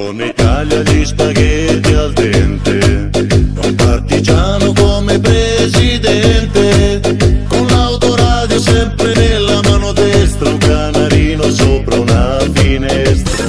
[0.00, 3.10] Buongiorno Italia, gli spaghetti al dente.
[3.62, 7.00] Un partigiano come presidente.
[7.46, 10.48] Con l'autoradio sempre nella mano destra.
[10.48, 13.44] Un canarino sopra una finestra.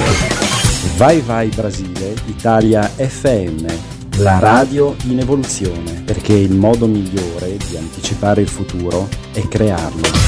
[0.98, 3.64] Vai Vai Brasile, Italia FM,
[4.18, 10.21] la radio in evoluzione, perché il modo migliore di anticipare il futuro è crearlo.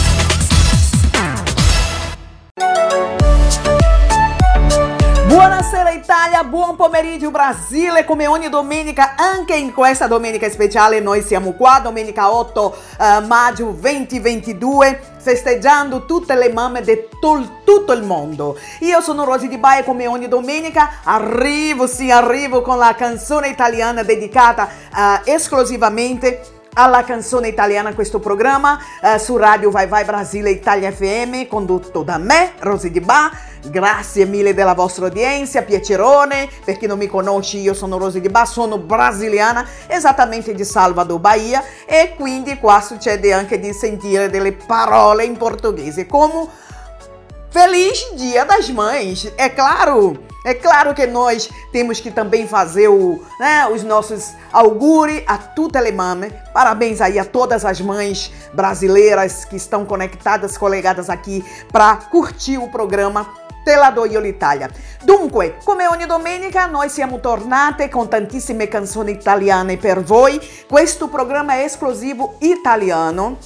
[7.24, 12.76] Pomeriggio Brasile, come ogni domenica, anche in questa domenica speciale noi siamo qua, domenica 8
[13.00, 18.58] eh, maggio 2022, festeggiando tutte le mamme di tutto il mondo.
[18.80, 24.02] Io sono Rosy Di Baia come ogni domenica, arrivo, sì, arrivo con la canzone italiana
[24.02, 24.68] dedicata
[25.25, 31.46] eh, esclusivamente alla canzone italiana questo programma eh, su Radio Vai Vai Brasile Italia FM
[31.46, 33.30] condotto da me, Rosy Di Ba.
[33.67, 36.50] Grazie mille della vostra udienza, piacerone.
[36.64, 41.19] Per chi non mi conosce, io sono Rosy Di Ba, sono brasiliana, esattamente di Salvador,
[41.19, 46.47] Bahia e quindi qua succede anche di sentire delle parole in portoghese come
[47.48, 50.33] Feliz Dia das Mães, é claro!
[50.45, 52.91] É claro que nós temos que também fazer
[53.41, 56.31] né, os nossos auguri a tutte le mamme.
[56.53, 62.69] Parabéns aí a todas as mães brasileiras que estão conectadas, colegadas aqui para curtir o
[62.69, 64.69] programa Te la do io l'Italia.
[65.03, 70.39] Dunque, come ogni domenica, noi siamo tornate con tantissime canzoni italiane per voi.
[70.69, 73.39] Questo programma è esclusivo italiano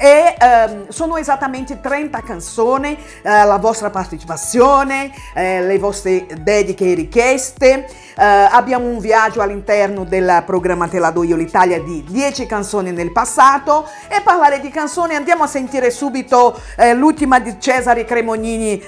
[0.00, 6.94] e um, sono esattamente 30 canzoni, uh, la vostra partecipazione, uh, le vostre dediche e
[6.94, 7.86] richieste.
[8.16, 12.92] Uh, abbiamo un viaggio all'interno del programma Te la do io l'Italia di 10 canzoni
[12.92, 16.58] nel passato e parlare di canzoni andiamo a sentire subito
[16.94, 18.82] l'ultima di Cesare Cremonini,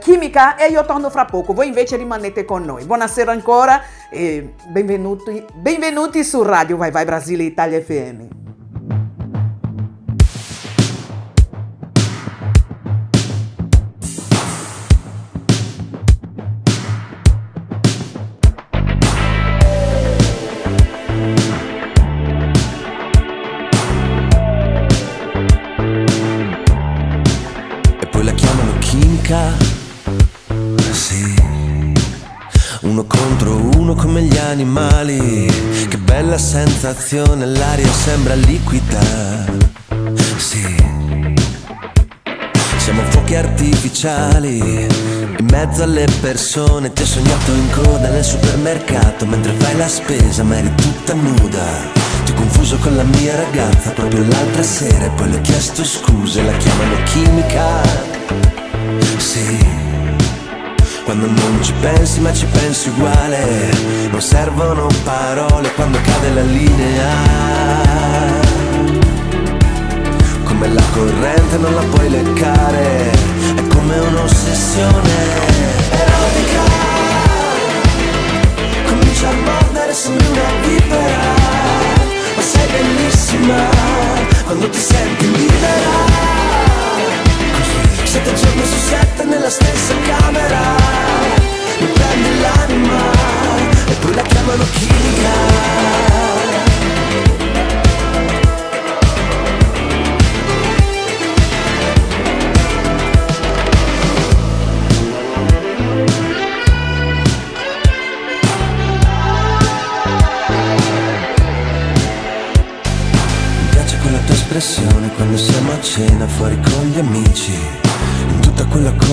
[0.00, 1.52] Chimica e io torno fra poco.
[1.52, 2.84] Voi invece rimanete con noi.
[2.84, 8.41] Buonasera ancora e benvenuti, benvenuti su Radio Vai Vai Brasile Italia FM.
[34.52, 35.46] Animali.
[35.88, 39.00] Che bella sensazione, l'aria sembra liquida.
[40.36, 40.76] Sì.
[42.76, 46.92] Siamo fuochi artificiali, in mezzo alle persone.
[46.92, 52.00] Ti ho sognato in coda nel supermercato mentre fai la spesa, ma eri tutta nuda.
[52.24, 55.84] Ti ho confuso con la mia ragazza proprio l'altra sera e poi le ho chiesto
[55.84, 57.82] scuse, la chiamano chimica.
[59.16, 59.81] Sì.
[61.04, 63.70] Quando non ci pensi ma ci pensi uguale.
[64.10, 67.10] Non servono parole quando cade la linea.
[70.44, 73.10] Come la corrente non la puoi leccare
[73.56, 75.14] È come un'ossessione
[75.90, 76.62] erotica.
[78.86, 81.34] Comincia a mordere, sembri una vipera
[82.36, 84.02] Ma sei bellissima
[84.44, 86.31] quando ti senti libera
[88.12, 90.60] Sette giorni su sette nella stessa camera.
[91.80, 93.10] Mi prendi l'anima
[93.86, 94.64] E poi la chiamano
[114.28, 117.91] espressione quando siamo a cena fuori con gli amici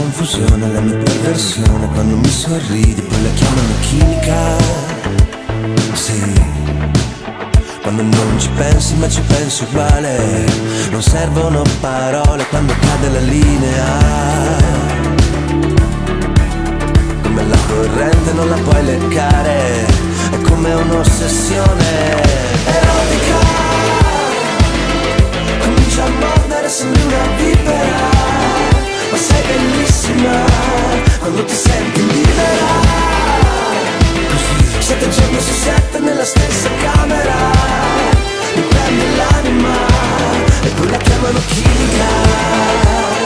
[0.10, 1.88] confusione, la mia perversione.
[1.94, 4.58] Quando mi sorridi poi la chiamano chimica.
[5.94, 6.34] Sì.
[7.82, 10.46] Quando non ci pensi ma ci pensi uguale.
[10.90, 13.88] Non servono parole quando cade la linea.
[17.22, 19.86] Come la corrente non la puoi leccare.
[20.32, 22.22] È come un'ossessione
[22.66, 23.38] erotica.
[25.60, 28.19] Comincia a mordere, sembri una vipera
[29.12, 30.46] ma sei bellissima
[31.20, 32.68] quando ti senti libera.
[34.80, 37.36] Sette giorni su sette nella stessa camera,
[38.56, 39.76] mi prendi l'anima
[40.64, 43.19] e poi la chiamano chimica.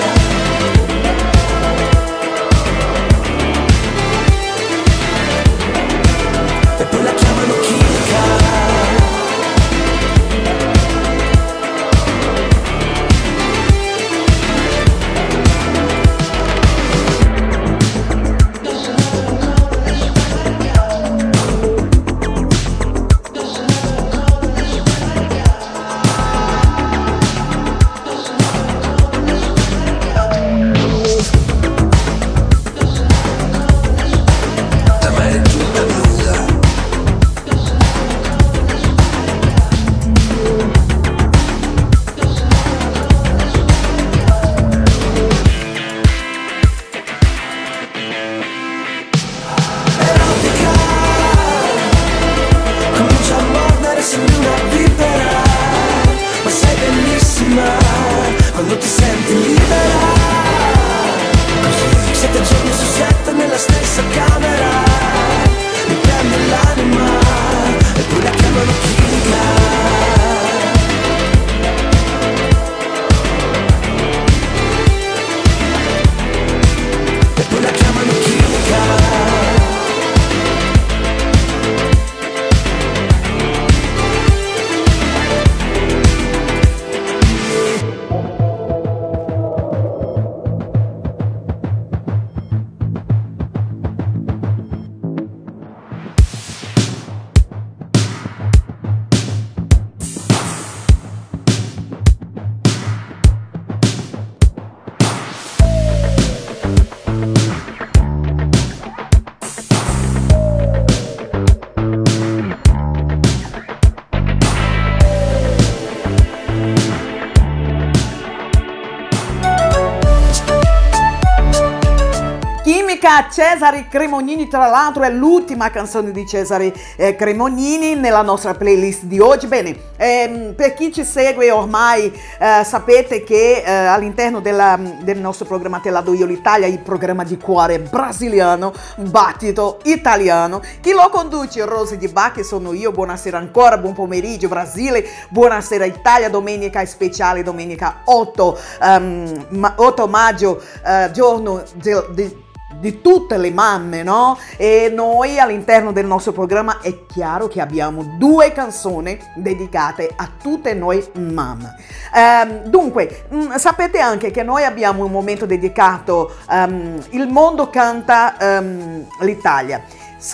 [123.03, 129.03] Chimica Cesare Cremonini, tra l'altro è l'ultima canzone di Cesare eh, Cremonini nella nostra playlist
[129.03, 129.47] di oggi.
[129.47, 132.05] Bene, ehm, per chi ci segue ormai
[132.39, 136.79] eh, sapete che eh, all'interno della- del nostro programma Te la do io l'Italia, il
[136.79, 141.65] programma di cuore brasiliano, battito italiano, chi lo conduce?
[141.65, 148.03] Rose di Bacchi sono io, buonasera ancora, buon pomeriggio Brasile, buonasera Italia, domenica speciale, domenica
[148.05, 152.42] 8, ehm, ma- 8 maggio, eh, giorno del- di
[152.83, 154.37] di tutte le mamme, no?
[154.57, 160.73] E noi all'interno del nostro programma è chiaro che abbiamo due canzoni dedicate a tutte
[160.73, 161.75] noi mamme.
[162.13, 168.37] Ehm, dunque, mh, sapete anche che noi abbiamo un momento dedicato ehm, Il mondo canta
[168.37, 169.81] ehm, l'Italia.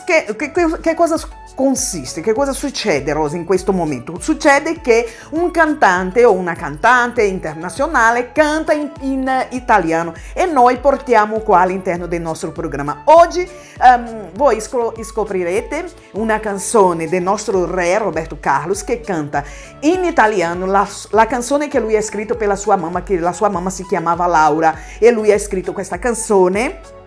[0.06, 1.18] Che, che- che cosa
[1.60, 2.22] consiste?
[2.22, 4.18] Che cosa succede, Rosa, in questo momento?
[4.22, 10.78] Succede che un cantante o una cantante internazionale canta in, in, eh, italiano e noi
[10.78, 13.02] portiamo qua all'interno del nostro programma.
[13.04, 15.84] Oggi ehm, voi scoprirete
[16.14, 19.44] una canzone del nostro re Roberto Carlos che canta
[19.82, 23.34] in italiano la, la canzone che lui ha scritto per la sua mamma, che la
[23.34, 26.99] sua mamma si chiamava Laura e lui ha scritto questa canzone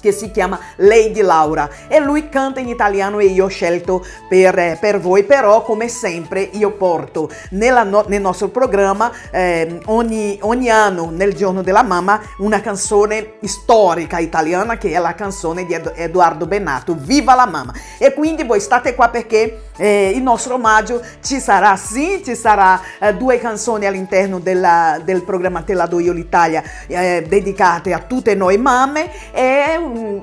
[0.00, 1.68] che si chiama Lady Laura.
[1.88, 5.88] E lui canta in italiano e io ho scelto per, eh, per voi però come
[5.88, 12.20] sempre io porto no- nel nostro programma ehm, ogni, ogni anno nel giorno della mamma
[12.38, 17.72] una canzone storica italiana che è la canzone di Ed- Edoardo Benato Viva la mamma.
[17.98, 22.80] E quindi voi state qua perché eh, il nostro omaggio ci sarà sì ci sarà
[22.98, 27.98] eh, due canzoni all'interno della- del programma Te la do io l'Italia eh, dedicate a
[28.00, 29.78] tutte noi mamme e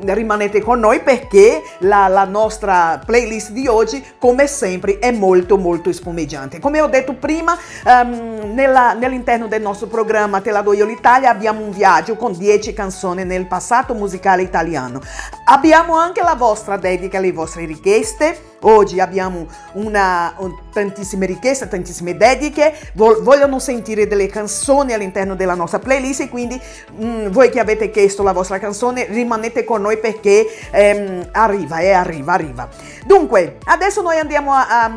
[0.06, 5.92] rimanete con noi perché la, la nostra playlist di oggi come sempre è molto molto
[5.92, 10.86] spumeggiante come ho detto prima ehm, nella- nell'interno del nostro programma Te la do io
[10.86, 15.02] l'Italia abbiamo un viaggio con 10 canzoni nel passato musicale italiano.
[15.45, 22.18] Abbiamo anche la vostra dedica le vostre richieste Oggi abbiamo una, un- tantissime richieste, tantissime
[22.18, 26.59] dediche, vogliono sentire delle canzoni all'interno della nostra playlist e quindi
[27.02, 31.92] mm, voi che avete chiesto la vostra canzone rimanete con noi perché ehm, arriva, e
[31.92, 32.69] arriva, arriva.
[33.06, 34.68] Dunque, adesso noi andiamo a...
[34.68, 34.92] a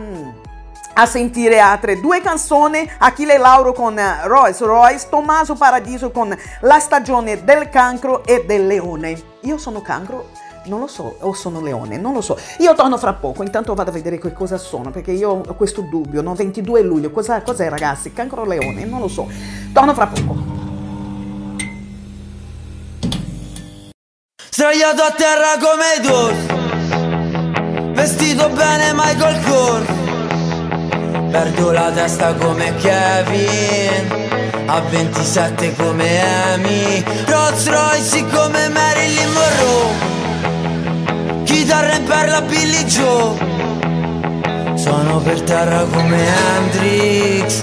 [0.92, 6.78] a sentire altre due canzoni, Achille Lauro con eh, Royce Royce, Tommaso Paradiso con La
[6.80, 9.18] stagione del cancro e del leone.
[9.42, 10.28] Io sono cancro?
[10.64, 12.36] Non lo so, o sono leone, non lo so.
[12.58, 15.80] Io torno fra poco, intanto vado a vedere che cosa sono, perché io ho questo
[15.80, 16.34] dubbio, no?
[16.34, 18.12] 22 luglio, cosa, cos'è ragazzi?
[18.12, 18.84] Cancro leone?
[18.84, 19.26] Non lo so.
[19.72, 20.60] Torno fra poco.
[24.52, 26.34] Sdraiato a terra come Dor
[27.94, 29.86] Vestito bene Michael Kors
[31.30, 36.20] Perdo la testa come Kevin A 27 come
[36.52, 40.10] Amy Rolls Royce come Marilyn Monroe
[41.50, 43.34] Chitarra in perla Billy Joe.
[44.76, 47.60] Sono per terra come Hendrix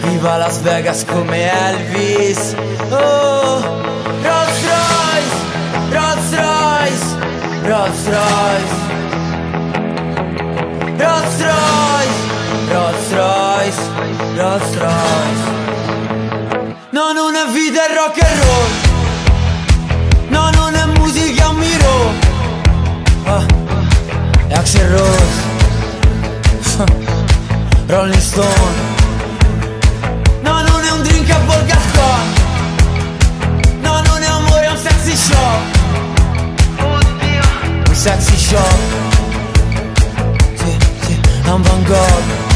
[0.00, 2.54] Viva Las Vegas come Elvis.
[2.90, 3.60] Oh
[4.22, 5.36] Rolls Royce
[5.90, 7.16] Rolls Royce
[7.64, 8.74] Rolls Royce.
[10.96, 12.18] Rolls Royce
[12.72, 13.80] Rolls Royce
[14.36, 15.44] Rolls Royce.
[16.90, 18.70] No, non è vita rock and roll.
[20.28, 20.77] No, non è
[24.50, 25.56] Axel Rose.
[27.88, 28.96] Rolling Stone.
[30.42, 32.32] No, non è un drink a Volgascon.
[33.80, 35.76] No, non è amore, è un sexy shop
[37.88, 38.78] Un sexy shop
[40.54, 42.46] Sì, sì, è un Van Gogh.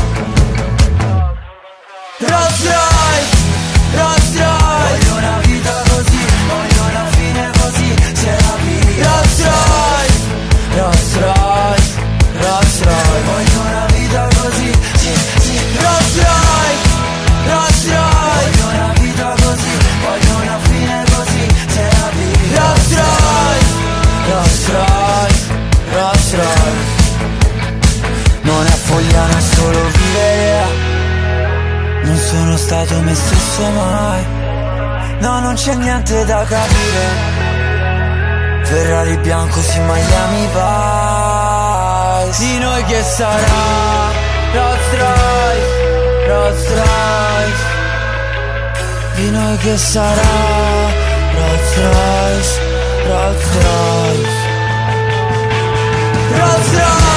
[2.19, 2.92] Rolls Royce,
[32.53, 34.27] sono stato me stesso mai.
[35.21, 37.31] No, non c'è niente da capire.
[38.65, 42.39] Ferrari bianco si Miami Vice.
[42.39, 44.11] Di noi che sarà
[44.53, 47.65] Rolls Royce, Rolls Royce.
[49.15, 50.23] Di noi che sarà
[51.35, 52.61] Rolls Royce,
[53.07, 54.41] Rolls Royce.
[56.37, 57.12] Rolls Royce.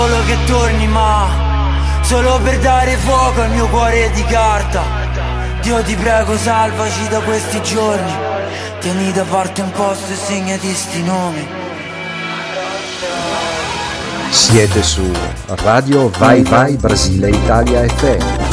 [0.00, 1.28] Cavolo che torni ma
[2.00, 4.82] Solo per dare fuoco al mio cuore di carta.
[5.60, 8.10] Dio ti prego salvaci da questi giorni.
[8.78, 11.46] Tieni da parte un posto e segnati sti nomi.
[14.30, 15.12] Siete su
[15.56, 18.49] Radio Vai Vai Brasile Italia FM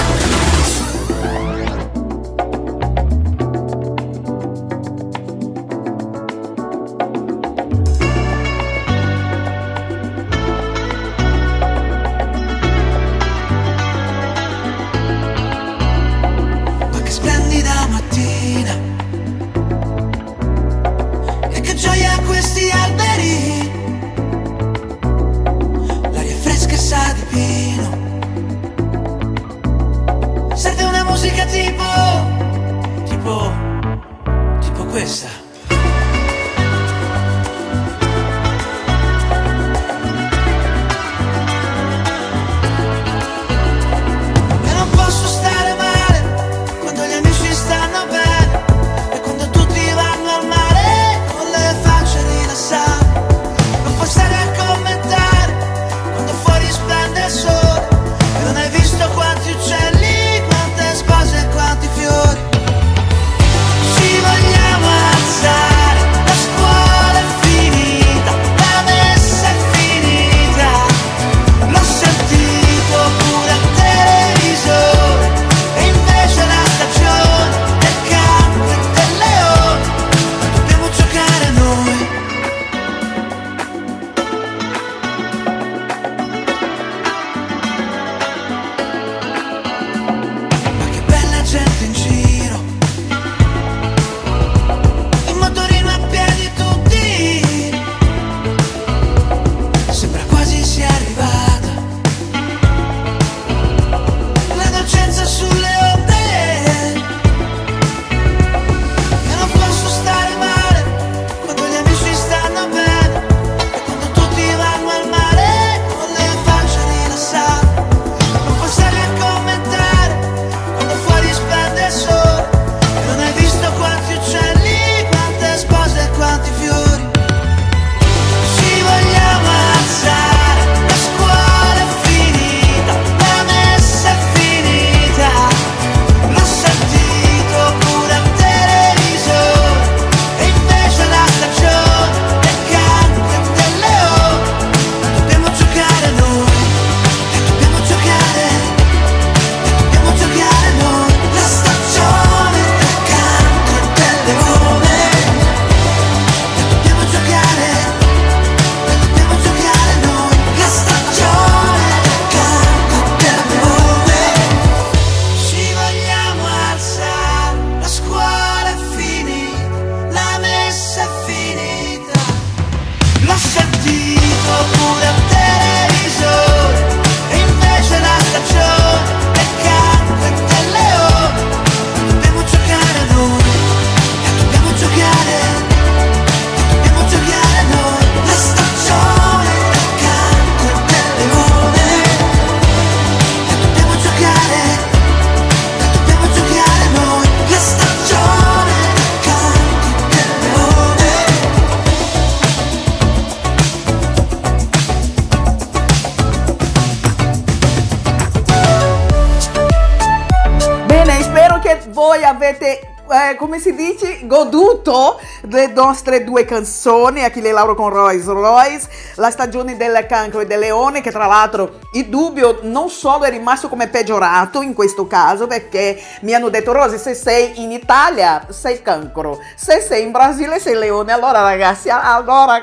[215.78, 221.02] nostre due canzoni, Achille Lauro con Royce Royce, La stagione del cancro e del leone,
[221.02, 226.02] che tra l'altro il dubbio non solo è rimasto come peggiorato in questo caso, perché
[226.22, 230.74] mi hanno detto Rosy, se sei in Italia sei cancro, se sei in Brasile sei
[230.74, 232.60] leone, allora ragazzi, allora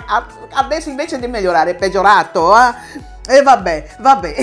[0.52, 3.12] adesso invece di migliorare è peggiorato, eh?
[3.26, 4.34] E vabbè, vabbè,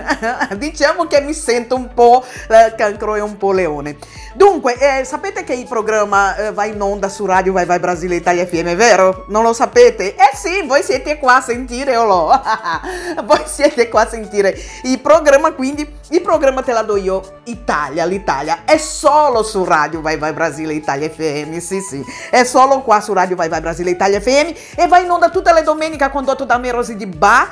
[0.56, 3.96] diciamo che mi sento un po' eh, cancro e un po' leone.
[4.32, 8.14] Dunque, eh, sapete che il programma eh, va in onda su Radio Vai Vai Brasile
[8.14, 9.26] Italia FM, vero?
[9.28, 10.14] Non lo sapete?
[10.14, 12.42] Eh sì, voi siete qua a sentire o no?
[13.26, 18.04] voi siete qua a sentire il programma, quindi il programma te la do io, Italia,
[18.04, 23.00] l'Italia, è solo su Radio Vai Vai Brasile Italia FM, sì sì, è solo qua
[23.00, 26.44] su Radio Vai Vai Brasile Italia FM e va in onda tutte le domeniche condotto
[26.44, 27.48] da me Rosy di Ba.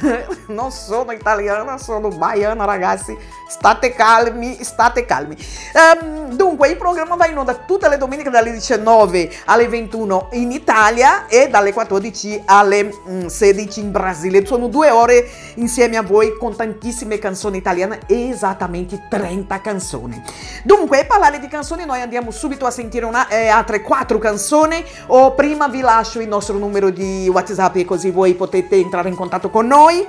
[0.48, 5.36] Non sono italiana, sono baiana ragazzi, state calmi, state calmi.
[5.74, 10.52] Um, dunque il programma va in onda tutte le domeniche dalle 19 alle 21 in
[10.52, 14.46] Italia e dalle 14 alle mm, 16 in Brasile.
[14.46, 20.22] Sono due ore insieme a voi con tantissime canzoni italiane, esattamente 30 canzoni.
[20.64, 25.34] Dunque, parlare di canzoni noi andiamo subito a sentire una, eh, altre quattro canzoni o
[25.34, 29.66] prima vi lascio il nostro numero di WhatsApp così voi potete entrare in contatto con
[29.66, 30.06] noi noi.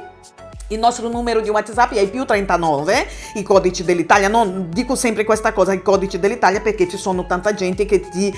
[0.71, 4.27] Il nostro numero di WhatsApp è più 39, i codici dell'Italia.
[4.27, 8.31] Non dico sempre questa cosa, i codici dell'Italia, perché ci sono tanta gente che ti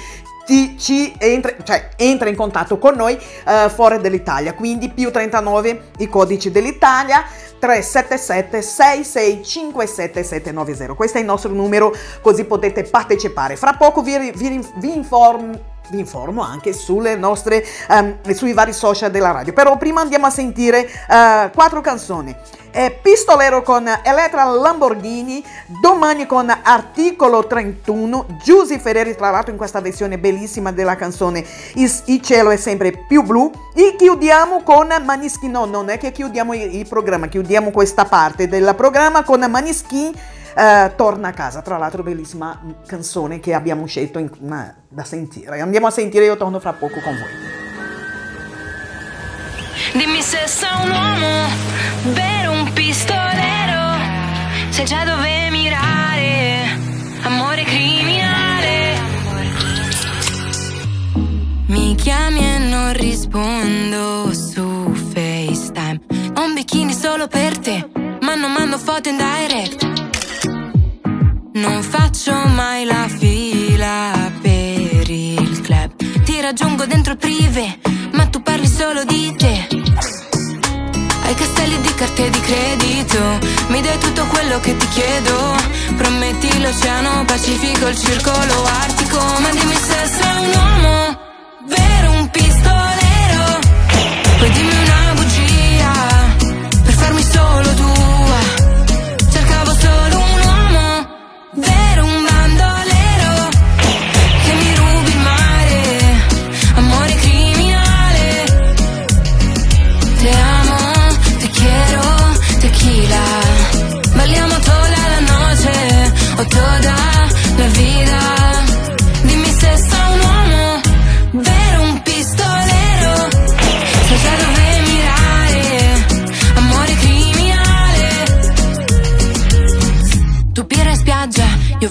[0.44, 4.54] ti, ci entra, cioè, entra in contatto con noi uh, fuori dall'Italia.
[4.54, 7.24] Quindi più 39 i codici dell'Italia
[7.60, 10.94] 377 6657 790.
[10.96, 13.56] Questo è il nostro numero, così potete partecipare.
[13.56, 19.12] Fra poco vi, vi, vi informo vi informo anche sulle nostre, um, sui vari social
[19.12, 19.54] della radio.
[19.54, 22.36] Però prima andiamo a sentire uh, quattro canzoni.
[22.74, 25.44] Eh, Pistolero con Elettra Lamborghini,
[25.82, 32.22] domani con Articolo 31, Giusy Ferreri tra l'altro in questa versione bellissima della canzone Il,
[32.22, 36.76] cielo è sempre più blu e chiudiamo con Maniskin, no non è che chiudiamo il,
[36.76, 40.14] il programma, chiudiamo questa parte del programma con Maniskin
[40.54, 45.62] Uh, torna a casa, tra l'altro bellissima canzone che abbiamo scelto in, uh, da sentire.
[45.62, 47.60] Andiamo a sentire, io torno fra poco con voi.
[49.94, 51.48] Dimmi se sei un uomo
[52.14, 53.98] vero, un pistolero,
[54.70, 56.78] sai già dove mirare,
[57.24, 59.00] amore criminale.
[61.68, 66.02] Mi chiami e non rispondo su FaceTime.
[66.36, 67.90] Ho un bikini solo per te,
[68.22, 69.91] ma non mando foto in direct.
[71.54, 75.92] Non faccio mai la fila per il club.
[76.24, 77.78] Ti raggiungo dentro il privé,
[78.14, 79.68] ma tu parli solo di te.
[81.24, 83.20] Hai castelli di carte di credito,
[83.68, 85.56] mi dai tutto quello che ti chiedo.
[85.98, 91.20] Prometti l'oceano Pacifico, il circolo artico, ma dimmi se sei un uomo,
[91.68, 93.01] vero un pistolero.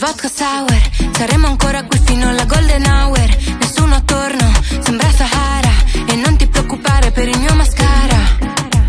[0.00, 0.80] Vodka sour.
[1.14, 3.28] Saremo ancora qui fino alla golden hour.
[3.60, 5.72] Nessuno attorno, sembra Sahara.
[6.06, 8.18] E non ti preoccupare per il mio mascara.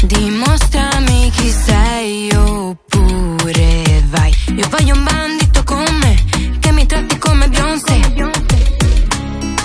[0.03, 4.33] Dimostrami chi sei oppure vai.
[4.55, 6.15] Io voglio un bandito con me
[6.59, 7.99] Che mi tratti come Beyoncé.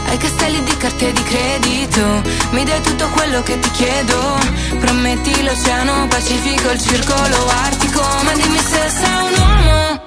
[0.09, 4.39] Hai castelli di carte di credito Mi dai tutto quello che ti chiedo.
[4.81, 10.06] Prometti l'oceano Pacifico, il circolo artico Ma dimmi se sei un uomo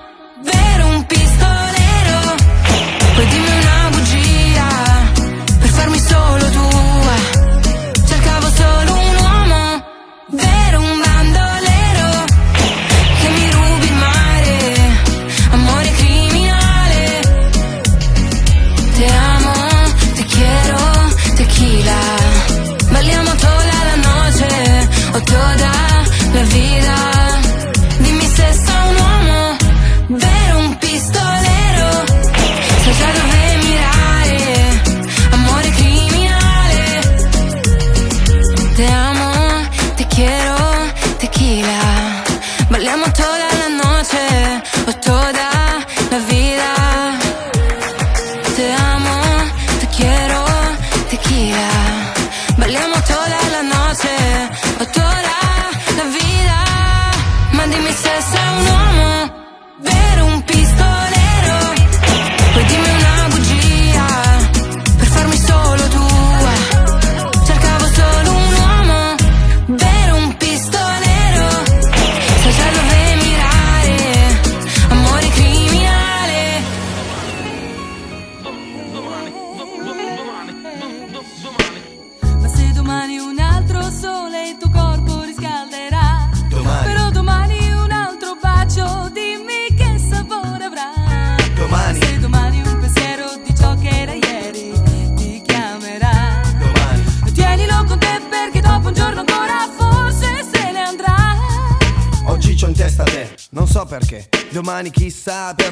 [1.09, 2.35] pistolero.
[3.15, 3.78] Poi dimmi una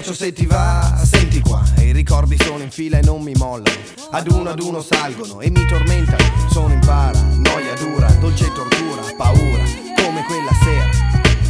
[0.07, 1.61] faccio se ti va, senti qua.
[1.79, 3.77] I ricordi sono in fila e non mi mollano.
[4.11, 6.23] Ad uno ad uno salgono e mi tormentano.
[6.49, 9.63] Sono in para, noia dura, dolce tortura, paura
[10.01, 10.89] Come quella sera.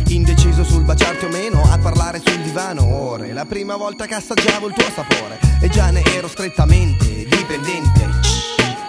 [0.07, 3.31] Indeciso sul baciarti o meno, a parlare sul divano ore.
[3.31, 5.39] La prima volta che assaggiavo il tuo sapore.
[5.61, 8.09] E già ne ero strettamente dipendente.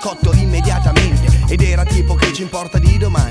[0.00, 1.44] Cotto immediatamente.
[1.48, 3.27] Ed era tipo che ci importa di domani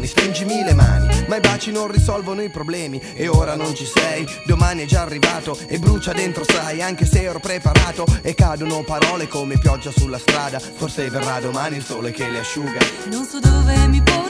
[1.58, 5.80] baci non risolvono i problemi e ora non ci sei, domani è già arrivato e
[5.80, 8.06] brucia dentro sai anche se ero preparato.
[8.22, 12.80] E cadono parole come pioggia sulla strada, forse verrà domani il sole che le asciuga.
[13.10, 14.27] Non so dove mi porta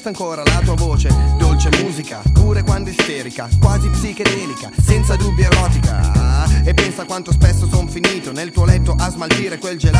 [0.00, 6.64] resta ancora la tua voce, dolce musica, pure quando isterica, quasi psichedelica, senza dubbio erotica.
[6.64, 9.99] E pensa quanto spesso son finito nel tuo letto a smaltire quel gelato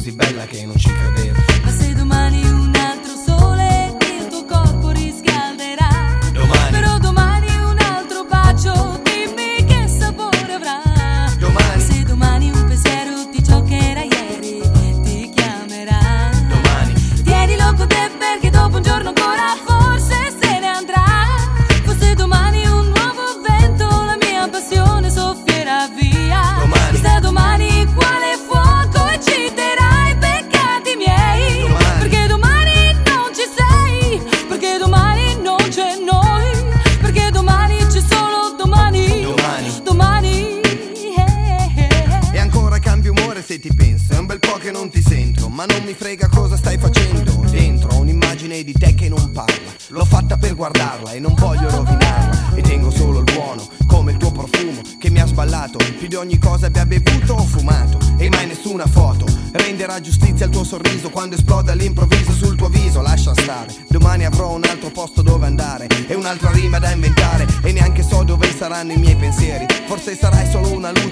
[0.00, 1.38] così bella che non ci credevo.
[1.62, 2.99] Ma se domani una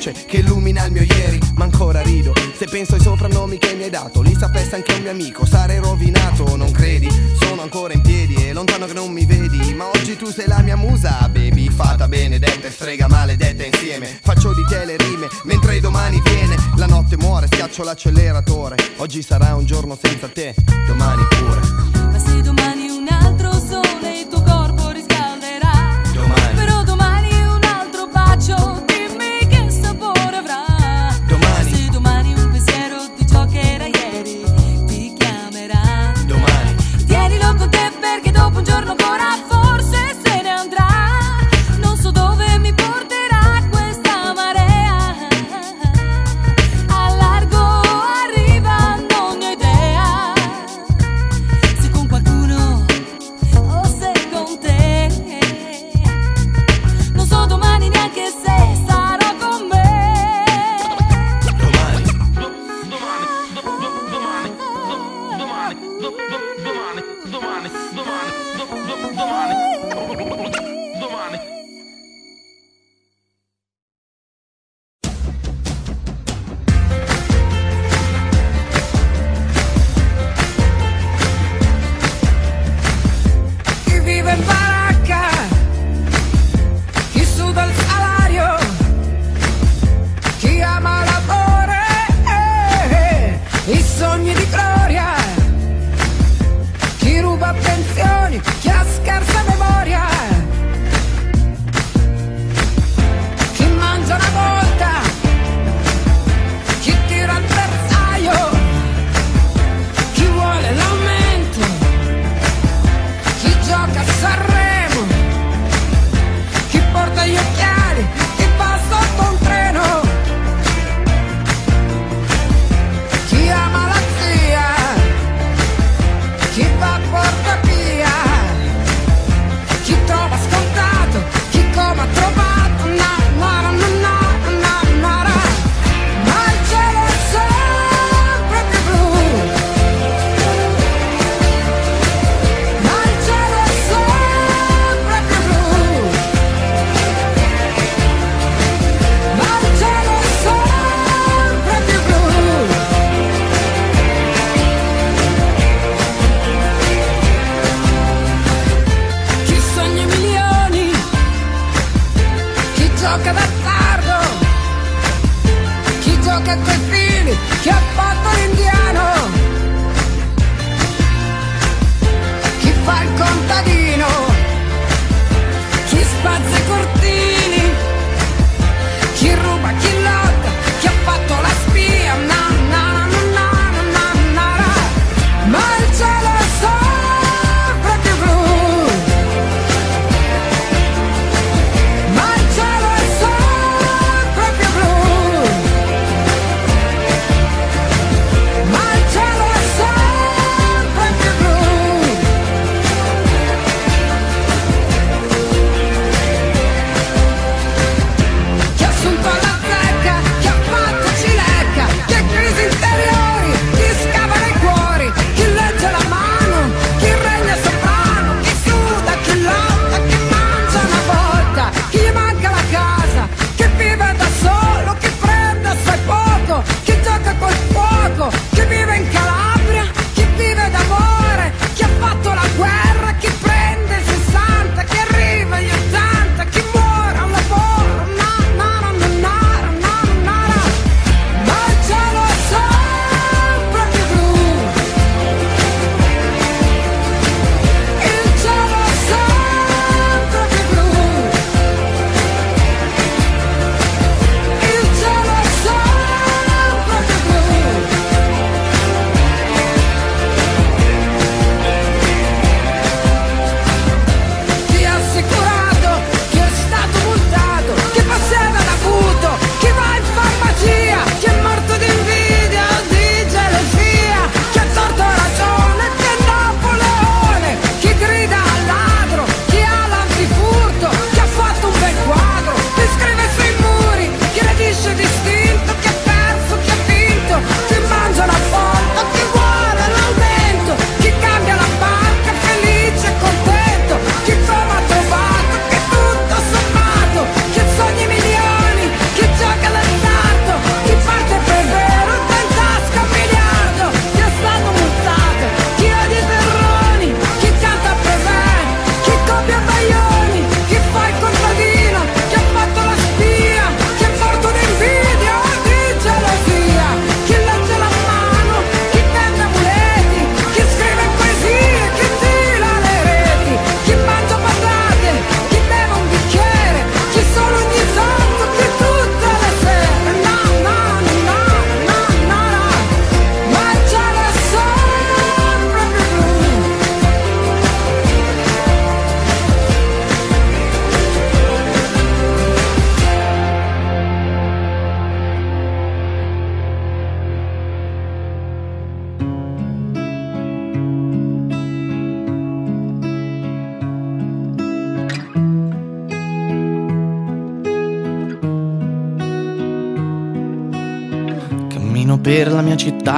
[0.09, 2.33] luce che illumina il mio ieri, ma ancora rido.
[2.57, 5.79] Se penso ai soprannomi che mi hai dato, li sapesse anche un mio amico, sarei
[5.79, 7.09] rovinato, non credi?
[7.41, 10.61] Sono ancora in piedi e lontano che non mi vedi, ma oggi tu sei la
[10.61, 14.19] mia musa, baby, fata benedetta e strega maledetta insieme.
[14.23, 18.77] Faccio di te le rime, mentre domani viene, la notte muore, schiaccio l'acceleratore.
[18.97, 20.38] Oggi sarà un giorno senza te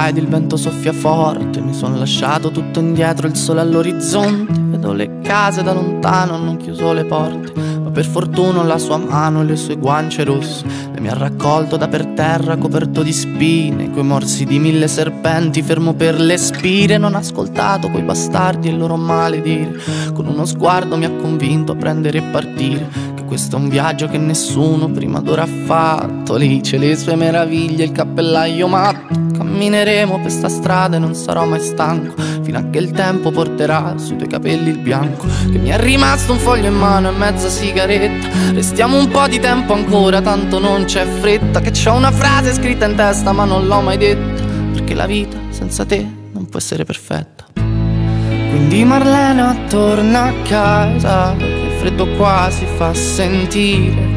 [0.07, 1.61] ed il vento soffia forte.
[1.61, 4.59] Mi sono lasciato tutto indietro, il sole all'orizzonte.
[4.59, 7.53] Vedo le case da lontano, hanno chiuso le porte.
[7.83, 10.65] Ma per fortuna la sua mano e le sue guance rosse.
[10.93, 13.91] Le mi ha raccolto da per terra, coperto di spine.
[13.91, 16.97] Coi morsi di mille serpenti, fermo per le spire.
[16.97, 19.79] Non ho ascoltato quei bastardi e il loro maledire.
[20.13, 23.19] Con uno sguardo mi ha convinto a prendere e partire.
[23.31, 26.35] Questo è un viaggio che nessuno prima d'ora ha fatto.
[26.35, 29.20] Lì c'è le sue meraviglie, il cappellaio matto.
[29.61, 32.19] Cammineremo per sta strada e non sarò mai stanco.
[32.41, 35.27] Fino a che il tempo porterà sui tuoi capelli il bianco.
[35.27, 38.27] Che mi è rimasto un foglio in mano e mezza sigaretta.
[38.53, 41.59] Restiamo un po' di tempo ancora, tanto non c'è fretta.
[41.59, 44.41] Che c'ho una frase scritta in testa, ma non l'ho mai detta.
[44.73, 47.45] Perché la vita senza te non può essere perfetta.
[47.53, 54.10] Quindi Marlena torna a casa, che il freddo qua si fa sentire.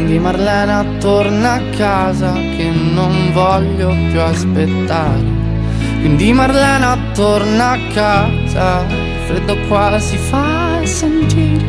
[0.00, 5.22] Quindi Marlena torna a casa, che non voglio più aspettare.
[6.00, 11.62] Quindi Marlena torna a casa, il freddo qua si fa sentire.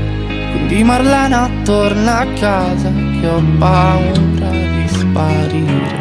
[0.53, 2.89] Quindi Marlena torna a casa,
[3.19, 6.00] che ho paura di sparire.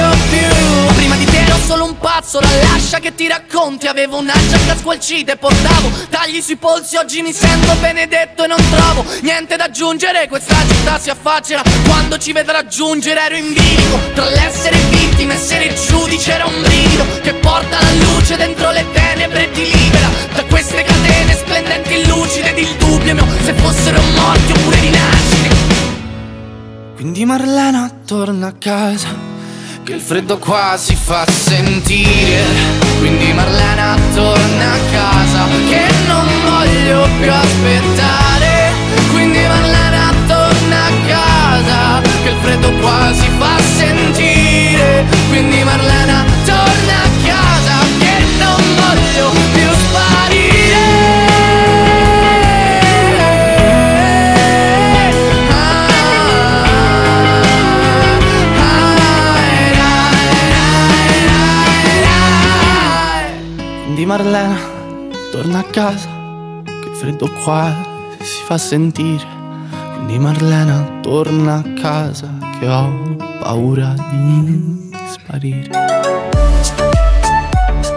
[0.00, 0.94] voglio più.
[0.94, 3.86] Prima di te ero solo un pazzo, la lascia che ti racconti.
[3.86, 6.96] Avevo una giacca squalcita e portavo tagli sui polsi.
[6.96, 10.28] Oggi mi sento benedetto e non trovo niente da aggiungere.
[10.28, 13.20] Questa città si affaccerà quando ci vedrà giungere.
[13.20, 17.92] Ero in bilico tra l'essere vittima e essere giudice Era un brivido che porta la
[17.92, 20.08] luce dentro le tenebre e ti libera.
[20.34, 25.48] Da queste catene splendenti e lucide ed il dubbio mio Se fossero morti oppure rinascite.
[26.94, 29.29] Quindi Marlena torna a casa
[29.84, 32.44] che il freddo qua si fa sentire.
[32.98, 38.72] Quindi Marlena torna a casa Che non voglio più aspettare.
[39.12, 45.06] Quindi Marlena torna a casa Che il freddo qua si fa sentire.
[45.28, 49.59] Quindi Marlena torna a casa Che non voglio più
[64.10, 64.58] Marlena
[65.30, 66.08] torna a casa
[66.64, 67.72] Che freddo qua
[68.20, 69.24] si fa sentire.
[69.94, 72.26] Quindi Marlena torna a casa
[72.58, 75.70] Che ho paura di sparire.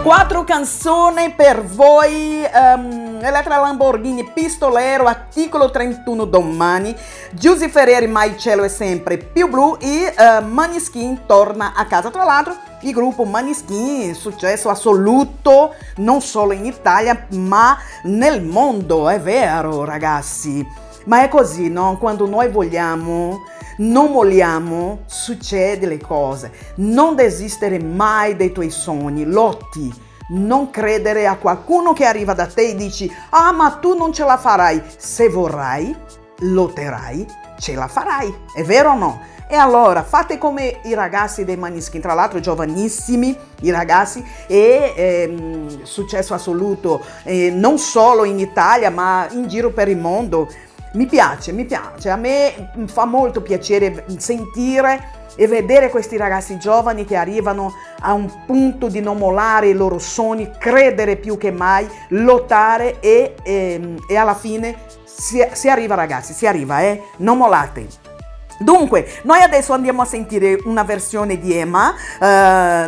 [0.04, 6.94] Quattro canzoni per voi, um, Elettra Lamborghini, Pistolero, Articolo 31 Domani,
[7.32, 9.76] Giusy Ferreri, Mai Cielo è sempre più blu.
[9.80, 12.10] E uh, Maniskin torna a casa.
[12.10, 19.20] Tra l'altro il gruppo Maniskin, successo assoluto non solo in Italia ma nel mondo, è
[19.20, 20.66] vero ragazzi.
[21.06, 21.98] Ma è così, no?
[21.98, 23.42] Quando noi vogliamo
[23.76, 26.52] non molliamo, succede le cose.
[26.76, 29.92] Non desistere mai dei tuoi sogni, lotti.
[30.28, 34.24] Non credere a qualcuno che arriva da te e dici, ah ma tu non ce
[34.24, 34.82] la farai.
[34.96, 35.94] Se vorrai,
[36.38, 37.26] lotterai,
[37.58, 38.34] ce la farai.
[38.54, 39.20] È vero o no?
[39.46, 45.82] E allora fate come i ragazzi dei Maniskin, tra l'altro giovanissimi, i ragazzi, e ehm,
[45.82, 50.48] successo assoluto eh, non solo in Italia ma in giro per il mondo.
[50.94, 57.04] Mi piace, mi piace, a me fa molto piacere sentire e vedere questi ragazzi giovani
[57.04, 61.88] che arrivano a un punto di non mollare i loro sogni, credere più che mai,
[62.10, 64.76] lottare e, e, e alla fine
[65.16, 67.02] si, si, arriva ragazzi, si arriva, eh?
[67.18, 68.12] Non mollate.
[68.58, 72.24] Dunque, noi adesso andiamo a sentire una versione di Emma uh,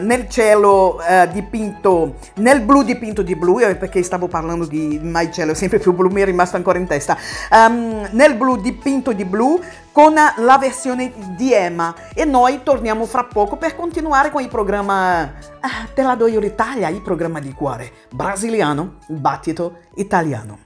[0.05, 5.55] nel cielo uh, dipinto, nel blu dipinto di blu, perché stavo parlando di mai cielo,
[5.55, 7.17] sempre più blu, mi è rimasto ancora in testa,
[7.51, 9.61] um, nel blu dipinto di blu
[9.91, 15.25] con la versione di Emma e noi torniamo fra poco per continuare con il programma
[15.25, 20.66] uh, Te la do io l'Italia, il programma di cuore brasiliano, battito italiano.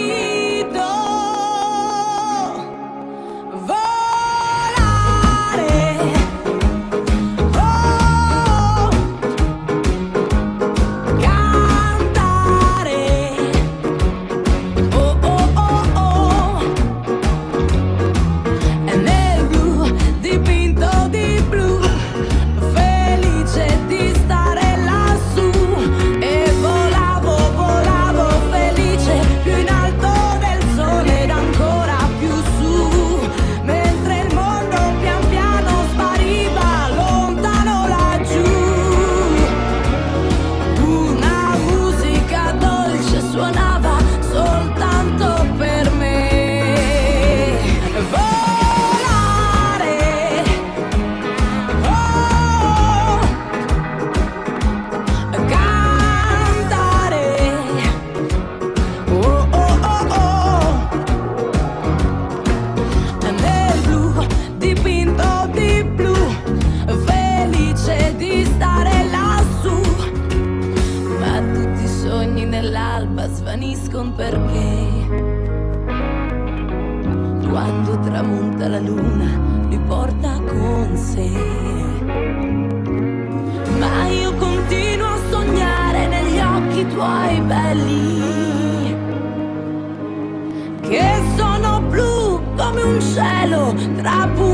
[93.13, 94.50] Cielo trapunto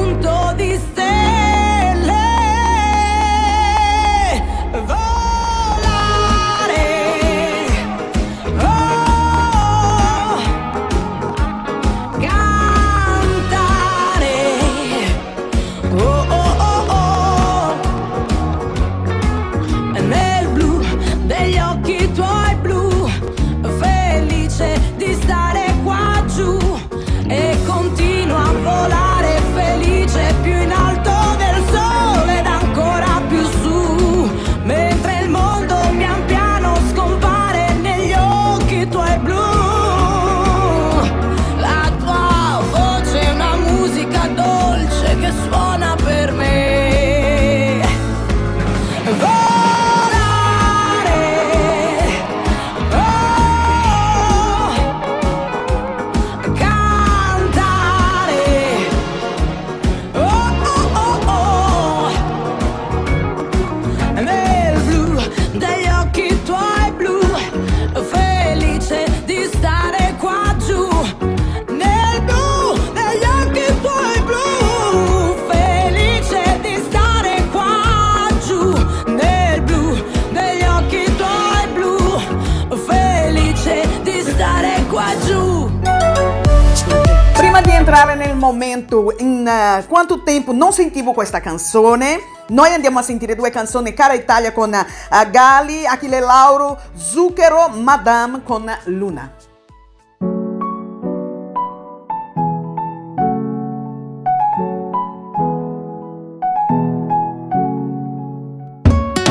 [87.87, 93.33] entrare nel momento in eh, quanto tempo non sentivo questa canzone, noi andiamo a sentire
[93.33, 94.85] due canzoni, Cara Italia con eh,
[95.31, 99.31] Gali, Achille Lauro, Zucchero, Madame con Luna.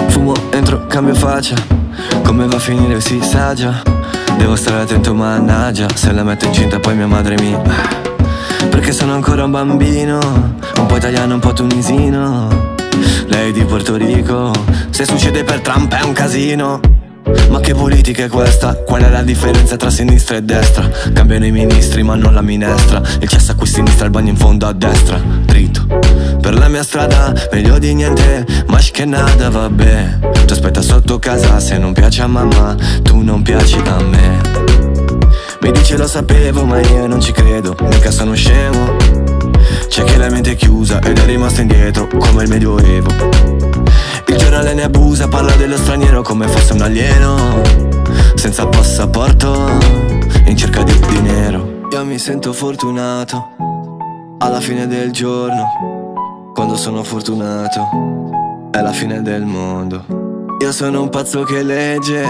[0.09, 1.57] Fumo, entro, cambio faccia.
[2.25, 3.83] Come va a finire si sa già.
[4.39, 5.89] Devo stare attento mannaggia.
[5.95, 8.06] Se la metto incinta poi mia madre mi
[8.77, 10.19] Perché sono ancora un bambino
[10.77, 12.75] Un po' italiano, un po' tunisino.
[13.27, 14.53] Lei di Porto Rico
[14.91, 16.81] Se succede per Trump è un casino.
[17.49, 18.75] Ma che politica è questa?
[18.75, 20.91] Qual è la differenza tra sinistra e destra?
[21.15, 23.01] Cambiano i ministri ma non la minestra.
[23.19, 25.19] Il cesso a sinistra, il bagno in fondo a destra.
[25.19, 25.87] Dritto.
[26.39, 28.45] Per la mia strada, meglio di niente.
[28.67, 30.19] Ma che nada, vabbè.
[30.45, 34.96] Ti aspetta sotto casa se non piace a mamma Tu non piaci a me
[35.67, 37.75] Mi dice lo sapevo ma io non ci credo.
[37.81, 38.95] Mica sono scemo.
[39.89, 43.09] C'è chi la mente è chiusa ed è rimasto indietro Come il medioevo.
[44.29, 47.63] Il giornale ne abusa, parla dello straniero come fosse un alieno.
[48.37, 49.77] Senza passaporto,
[50.45, 51.81] in cerca di dinero.
[51.91, 53.57] Io mi sento fortunato,
[54.39, 56.53] alla fine del giorno.
[56.55, 60.05] Quando sono fortunato, è la fine del mondo.
[60.61, 62.25] Io sono un pazzo che legge,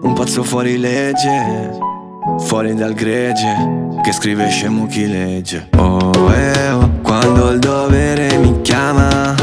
[0.00, 1.94] un pazzo fuori legge
[2.38, 5.68] Fuori dal gregge, che scrive scemo chi legge.
[5.78, 9.34] Oh, eh, oh, quando il dovere mi chiama.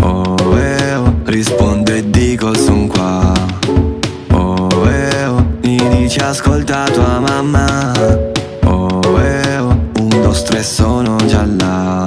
[0.00, 3.32] Oh, eh, oh, rispondo e dico son qua
[4.32, 7.92] Oh, eh, oh, mi dici ascolta tua mamma
[8.64, 11.97] Oh, eh, oh, un, due, tre sono già là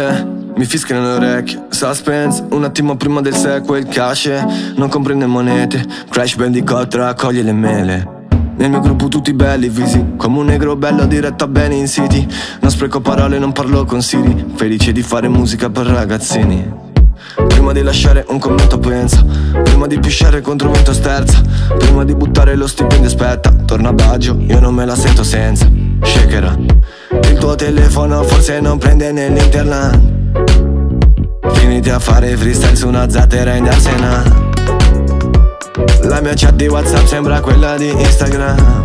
[0.00, 0.26] Aspe,
[0.56, 1.66] mi fischiano le orecchie.
[1.68, 4.30] Suspense, un attimo prima del sequel cash,
[4.76, 5.84] non comprende monete.
[6.08, 8.18] Crash Bandicoot raccoglie le mele.
[8.56, 12.26] Nel mio gruppo tutti belli visi Come un negro bello diretto a bene in city.
[12.60, 14.52] Non spreco parole, non parlo con Siri.
[14.54, 16.88] Felice di fare musica per ragazzini.
[17.48, 19.24] Prima di lasciare un commento pensa.
[19.62, 21.42] Prima di pisciare contro vento sterza.
[21.78, 23.50] Prima di buttare lo stipendio aspetta.
[23.66, 26.56] Torna a Baggio, io non me la sento senza Shakera
[27.30, 30.18] Il tuo telefono forse non prende nell'internet
[31.54, 34.22] Finiti a fare freestyle su una zattera in Arsena.
[36.02, 38.82] La mia chat di Whatsapp sembra quella di Instagram.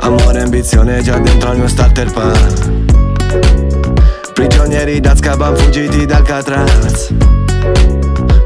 [0.00, 2.70] Amore e ambizione già dentro al mio starter pack.
[4.32, 7.12] Prigionieri d'Azkaban fuggiti dal Catraz.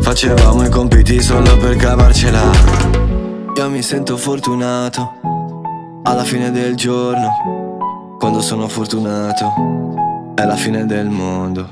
[0.00, 2.50] Facevamo i compiti solo per cavarcela.
[3.56, 5.31] Io mi sento fortunato
[6.04, 11.68] Alla fine del giorno Quando sono fortunato È la fine del mondo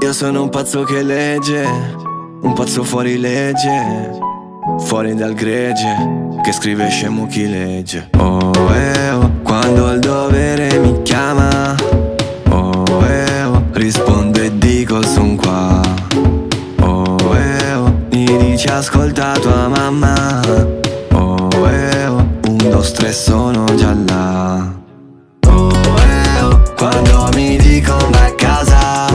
[0.00, 1.64] Io sono un pazzo che legge
[2.42, 4.26] Un pazzo fuori legge
[4.80, 8.10] fuori dal gregge, che scrive scemo chi legge.
[8.18, 11.74] Oh, eh, oh, quando il dovere mi chiama,
[12.50, 15.80] oh, eh, oh, rispondo e dico son qua.
[16.80, 20.40] Oh, eh, oh, mi dici ascolta tua mamma,
[22.78, 24.72] due, tre sono già là.
[25.48, 29.06] Oh, eh, oh, quando mi dico vai a casa,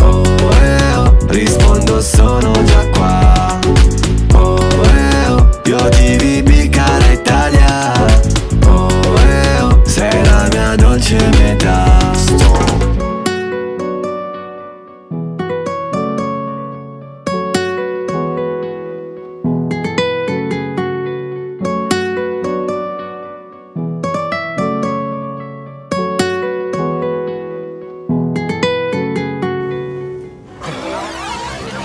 [0.00, 0.22] oh,
[0.60, 2.79] eh, oh, rispondo sono già qua.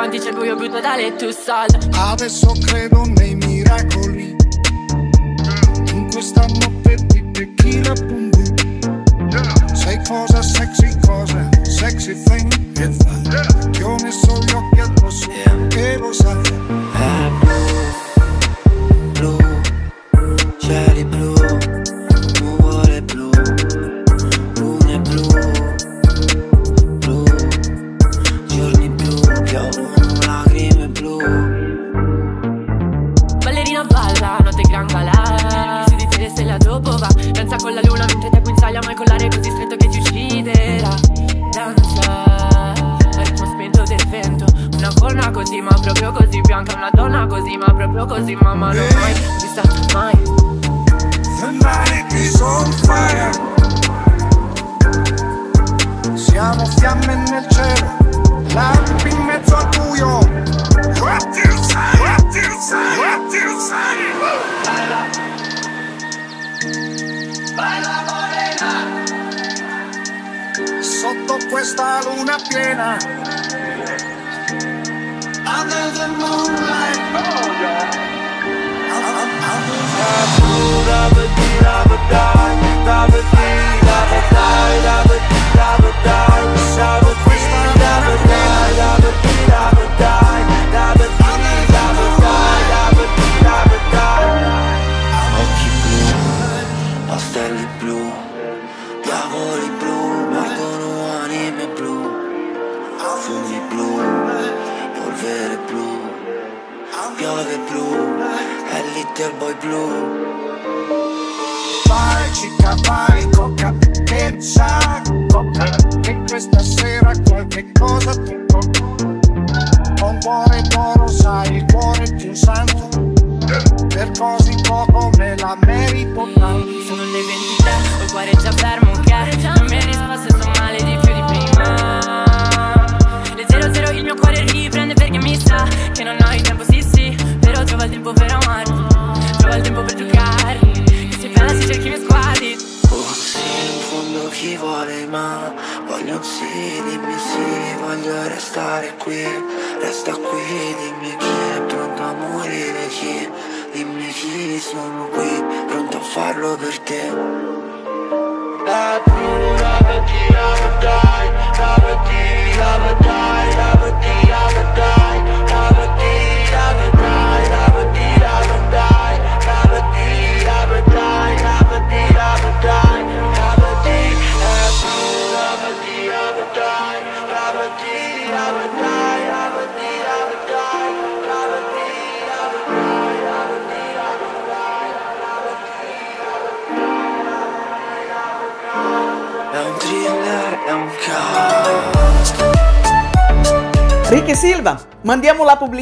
[0.00, 1.78] Davanti c'è il buio totale e tu salta
[2.10, 4.19] Adesso credo nei miracoli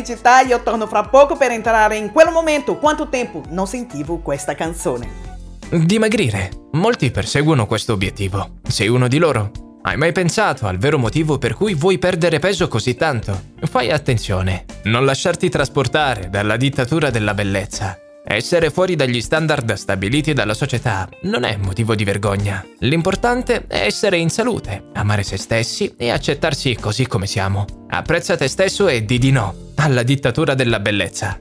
[0.09, 2.77] la pubblicità io torno fra poco per entrare in quel momento.
[2.77, 5.27] Quanto tempo non sentivo questa canzone?
[5.71, 6.51] Dimagrire.
[6.73, 8.61] Molti perseguono questo obiettivo.
[8.67, 9.51] Sei uno di loro.
[9.83, 13.41] Hai mai pensato al vero motivo per cui vuoi perdere peso così tanto?
[13.61, 17.97] Fai attenzione, non lasciarti trasportare dalla dittatura della bellezza.
[18.31, 22.63] Essere fuori dagli standard stabiliti dalla società non è motivo di vergogna.
[22.81, 27.65] L'importante è essere in salute, amare se stessi e accettarsi così come siamo.
[27.89, 31.41] Apprezza te stesso e di di no alla dittatura della bellezza.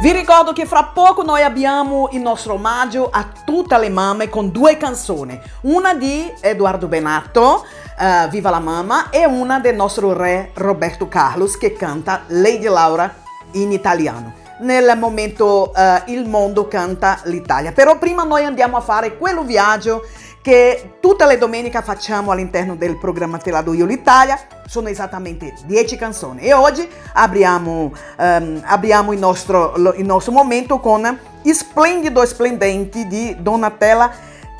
[0.00, 4.52] Vi ricordo che fra poco noi abbiamo il nostro omaggio a tutte le mamme con
[4.52, 7.66] due canzoni, una di Edoardo Benatto,
[7.98, 13.12] eh, Viva la mamma, e una del nostro re Roberto Carlos che canta Lady Laura
[13.54, 14.34] in italiano.
[14.60, 17.72] Nel momento eh, il mondo canta l'Italia.
[17.72, 20.02] Però prima noi andiamo a fare quello viaggio
[20.42, 24.38] che tutte le domeniche facciamo all'interno del programma Te do io l'Italia.
[24.66, 31.18] Sono esattamente 10 canzoni e oggi apriamo, ehm, apriamo il, nostro, il nostro momento con
[31.42, 34.10] Splendido Splendenti di Donatella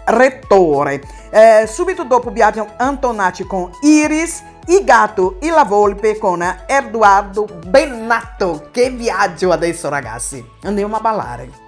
[0.07, 1.03] Rettore.
[1.31, 8.68] Eh, subito dopo abbiamo Antonacci con Iris, I gatto e la volpe con Edoardo Bennato.
[8.70, 10.43] Che viaggio adesso ragazzi!
[10.62, 11.68] Andiamo a ballare.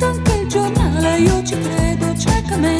[0.00, 2.79] Splendente, l'ha scritto anche il giornale, io ci credo ciecamente.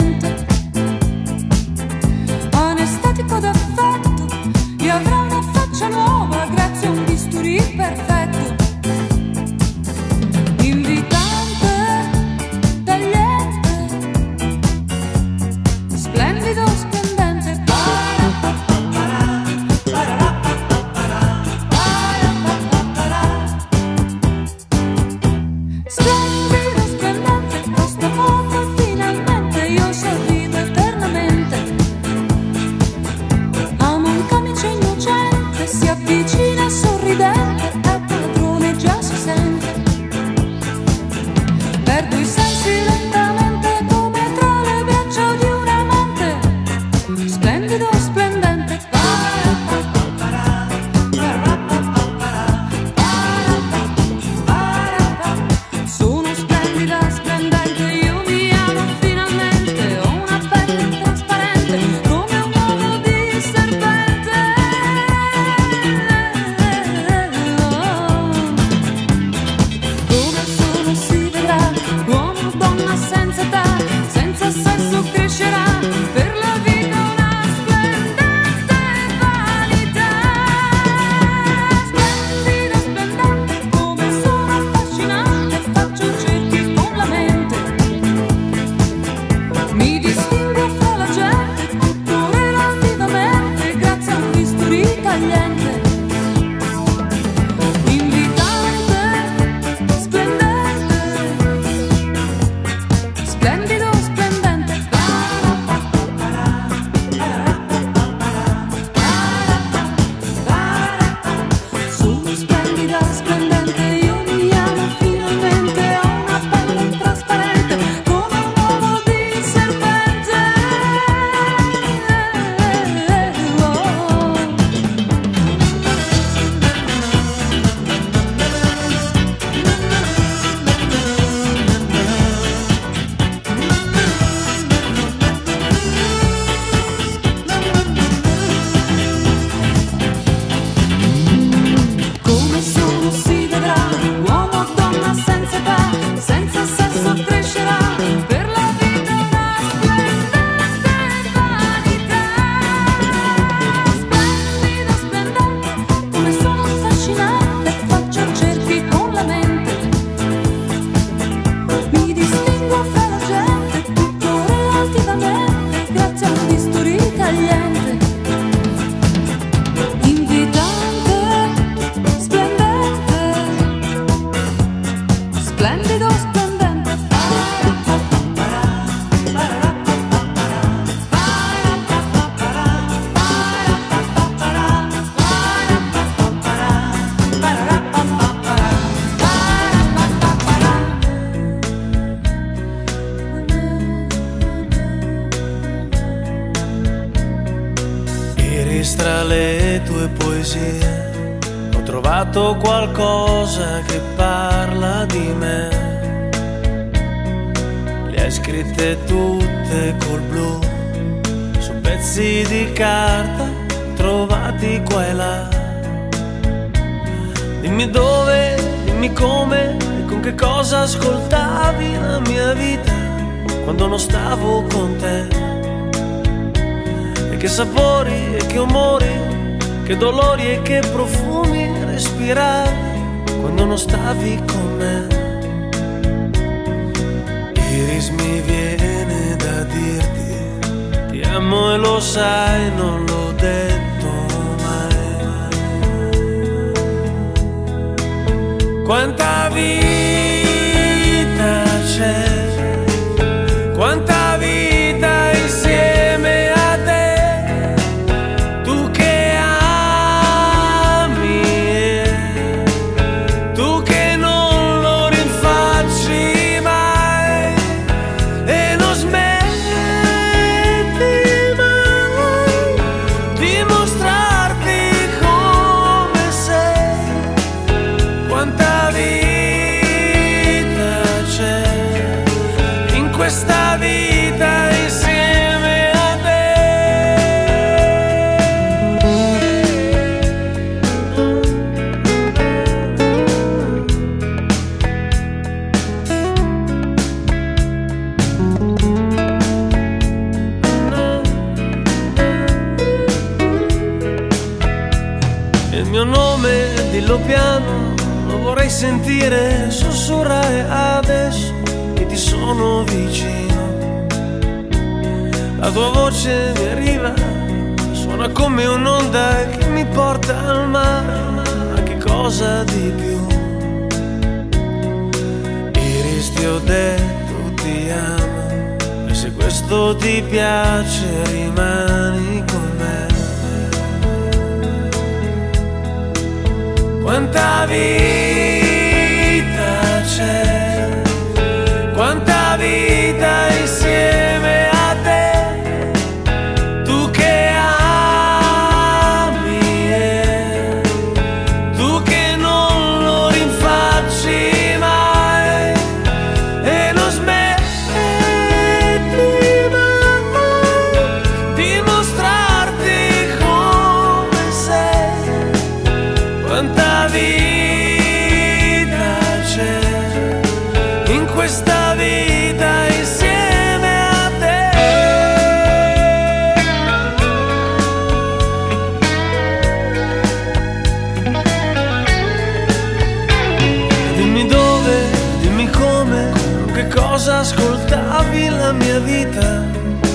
[387.20, 389.62] cosa ascoltavi la mia vita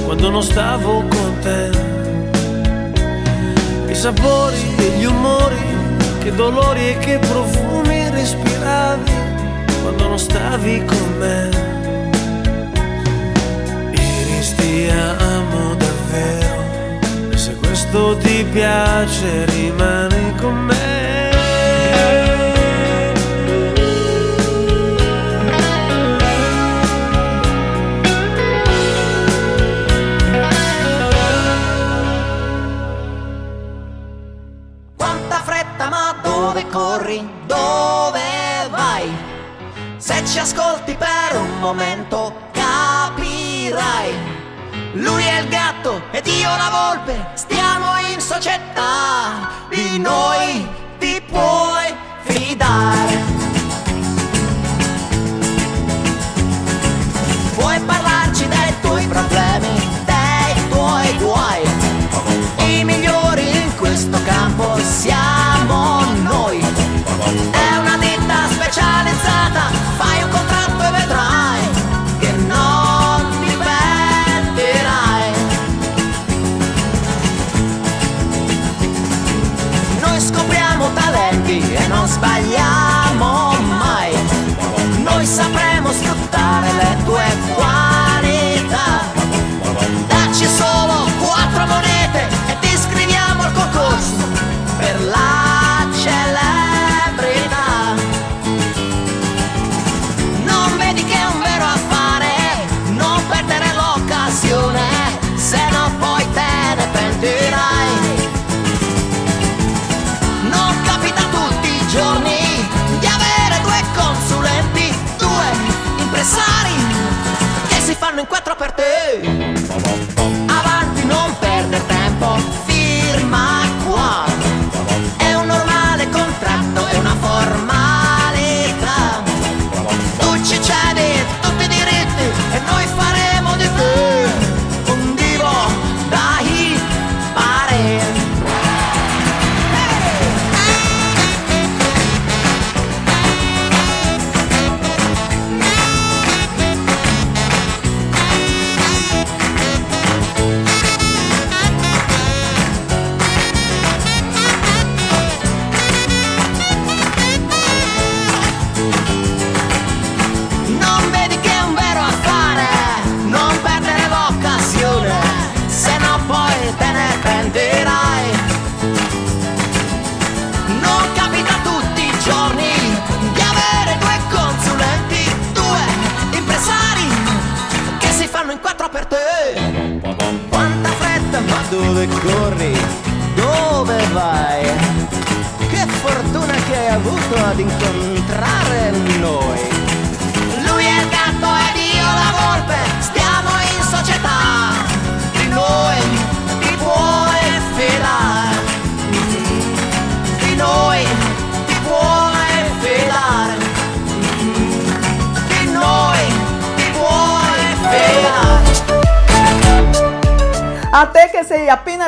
[0.06, 1.70] quando non stavo con te.
[3.92, 5.68] I sapori e gli umori,
[6.24, 9.12] che dolori e che profumi respiravi
[9.84, 11.50] quando non stavi con me.
[13.92, 16.64] Iris ti amo davvero
[17.30, 20.85] e se questo ti piace rimani con me
[40.36, 44.14] ci ascolti per un momento capirai.
[44.96, 50.68] Lui è il gatto ed io la volpe, stiamo in società, di noi
[51.00, 53.24] ti puoi fidare.
[57.56, 61.62] Puoi parlarci dei tuoi problemi, dei tuoi guai,
[62.58, 65.95] i migliori in questo campo siamo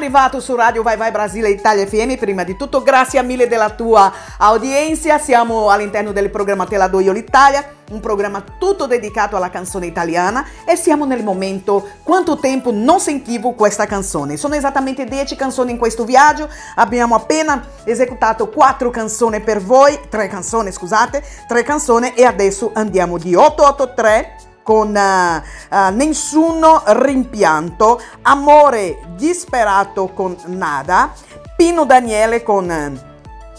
[0.08, 4.10] arrivato su Radio Vai Vai Brasile Italia FM, prima di tutto grazie mille della tua
[4.38, 9.49] audienza, siamo all'interno del programma Te la do io l'Italia, un programma tutto dedicato alla
[9.49, 10.45] canzone italiana.
[10.66, 11.86] E siamo nel momento.
[12.03, 14.38] Quanto tempo non sentivo questa canzone.
[14.38, 20.28] Sono esattamente 10 canzoni in questo viaggio, abbiamo appena esecutato 4 canzoni per voi, 3
[20.30, 30.07] canzoni scusate, 3 canzoni e adesso andiamo di 883 con eh, Nessuno rimpianto, Amore disperato
[30.07, 31.13] con Nada,
[31.55, 32.91] Pino Daniele con eh,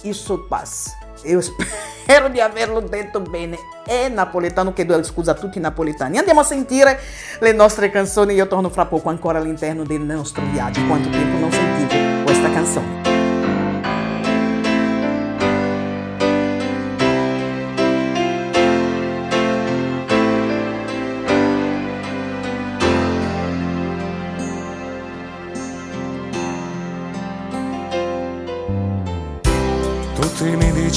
[0.03, 0.97] Il Sudpass.
[1.23, 3.57] Io spero di averlo detto bene.
[3.87, 6.19] È napoletano, chiedo scusa a tutti i napoletani.
[6.19, 7.01] Andiamo a sentire
[7.41, 8.35] le nostre canzoni.
[8.35, 10.85] Io torno fra poco ancora all'interno del nostro viaggio.
[10.87, 13.18] Quanto tempo non sentivo questa canzone.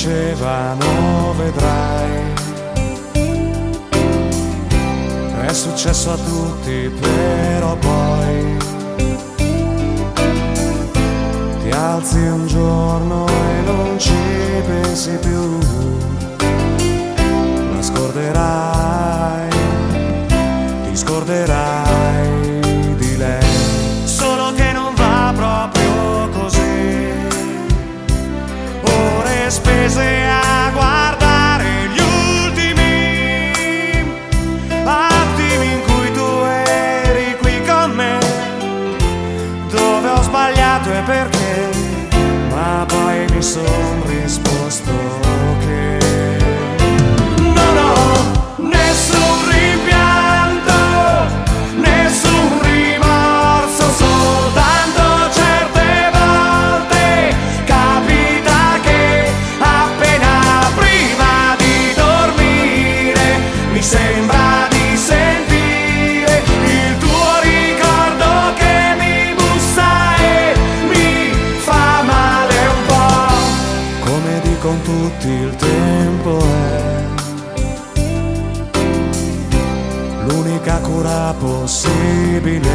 [0.02, 2.34] Dicevano vedrai.
[5.46, 8.58] È successo a tutti, però poi
[11.62, 14.16] ti alzi un giorno e non ci
[14.66, 15.60] pensi più.
[17.76, 19.50] La scorderai,
[20.90, 21.71] ti scorderai
[43.54, 43.91] poi
[82.42, 82.70] possibile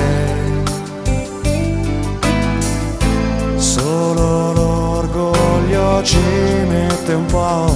[3.57, 6.19] Solo l'orgoglio ci
[6.69, 7.76] mette un po',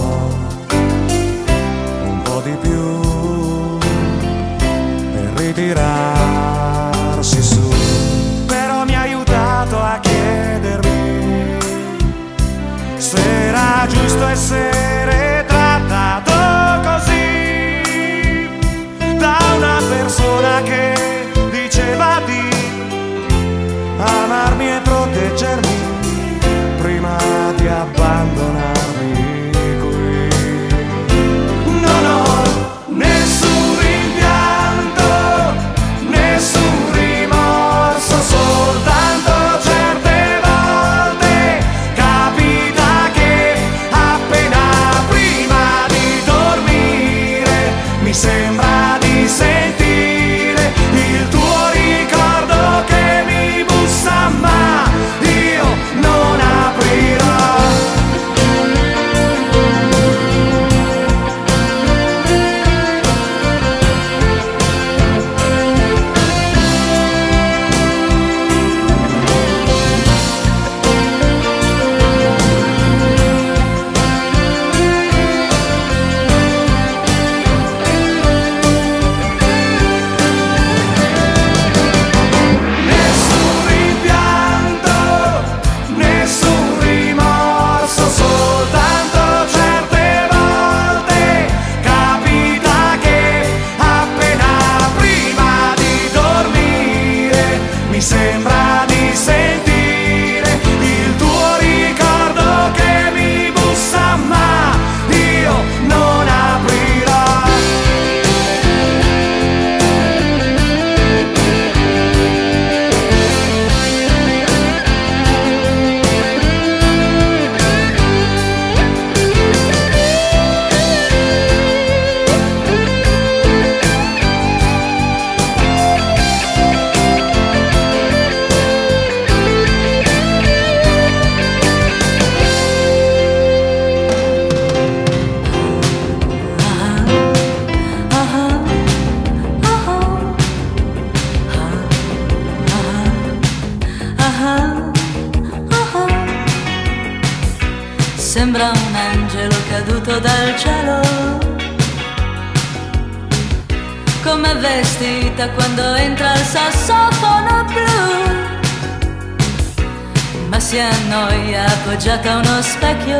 [160.71, 163.19] si annoia appoggiata a uno specchio.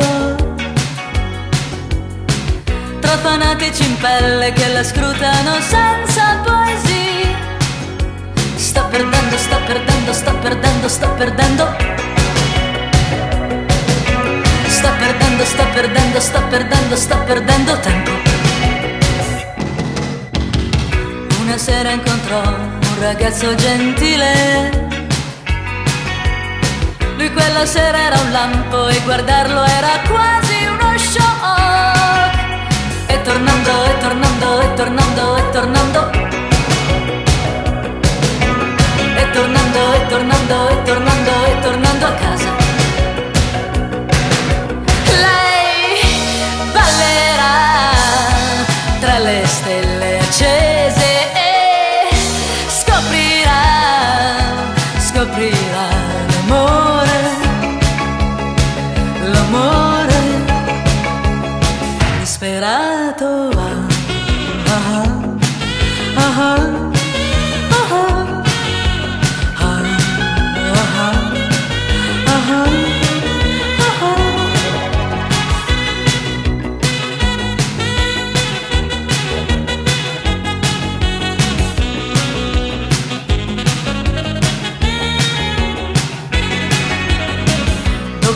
[3.01, 7.35] Tra fanatici in pelle che la scrutano senza poesia.
[8.55, 11.75] Sta perdendo, sta perdendo, sta perdendo, sta perdendo.
[14.67, 18.11] Sta perdendo, sta perdendo, sta perdendo, sta perdendo tempo.
[21.41, 24.80] Una sera incontrò un ragazzo gentile.
[27.21, 32.35] Lui quella sera era un lampo e guardarlo era quasi uno shock.
[33.05, 36.09] E tornando, e tornando, e tornando, e tornando.
[39.21, 42.49] E tornando, e tornando, e tornando, e tornando a casa.
[45.23, 45.50] Lei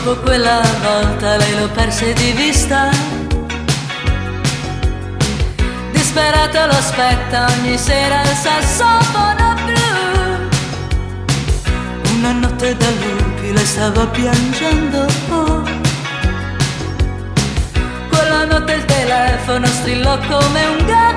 [0.06, 2.90] Dopo quella volta lei lo perse di vista.
[5.90, 10.48] Disperato lo aspetta ogni sera il sassofono blu.
[12.18, 15.06] Una notte da lupi lei stava piangendo.
[18.08, 21.14] Quella notte il telefono strillò come un gallo.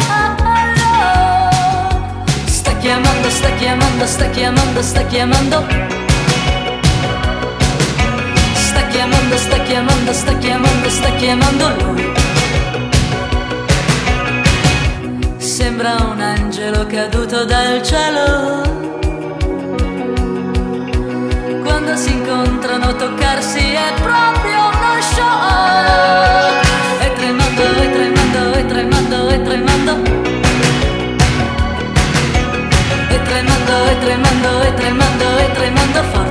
[2.45, 5.98] Sta chiamando, sta chiamando, sta chiamando, sta chiamando.
[8.99, 12.11] Chiamando, sta chiamando, sta chiamando, sta chiamando lui.
[15.37, 18.61] Sembra un angelo caduto dal cielo.
[21.63, 26.59] Quando si incontrano toccarsi è proprio uno show.
[26.99, 29.93] E tremando, e tremando, e tremando, e tremando.
[33.07, 36.28] E tremando, e tremando, e tremando, e tremando forte.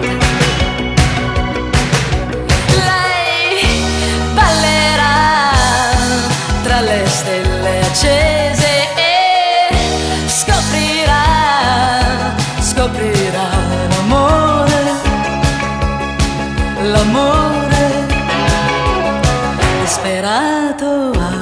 [20.31, 21.38] あとは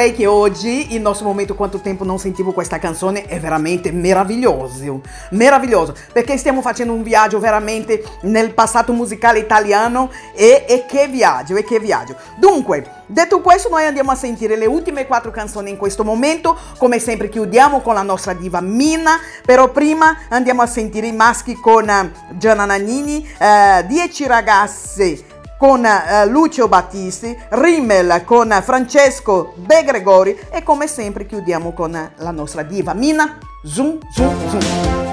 [0.00, 5.02] direi che oggi, il nostro momento, quanto tempo non sentivo questa canzone, è veramente meraviglioso.
[5.30, 11.56] Meraviglioso, perché stiamo facendo un viaggio veramente nel passato musicale italiano e, e che viaggio,
[11.56, 12.16] e che viaggio.
[12.38, 16.56] Dunque, detto questo, noi andiamo a sentire le ultime quattro canzoni in questo momento.
[16.78, 21.54] Come sempre chiudiamo con la nostra diva Mina, però prima andiamo a sentire i maschi
[21.54, 29.84] con eh, Gianna Nannini, eh, 10 ragazze con eh, Lucio Battisti, Rimmel con Francesco De
[29.84, 33.36] Gregori e come sempre chiudiamo con la nostra diva Mina.
[33.62, 35.08] Zoom, zoom, zoom.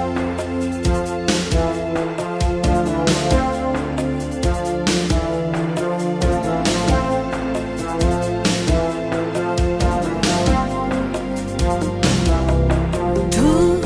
[13.28, 13.80] Tu,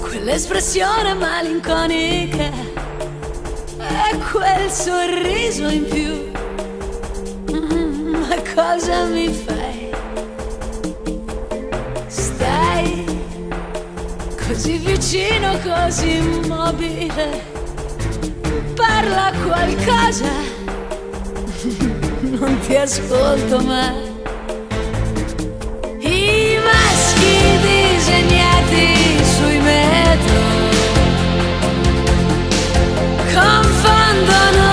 [0.00, 2.47] quell'espressione malinconica
[4.48, 6.30] quel sorriso in più,
[8.10, 9.90] ma cosa mi fai?
[12.06, 13.04] Stai
[14.46, 17.42] così vicino, così immobile,
[18.74, 20.32] parla qualcosa,
[22.20, 24.16] non ti ascolto mai.
[26.00, 30.47] I maschi disegnati sui metro
[34.08, 34.67] abandonado.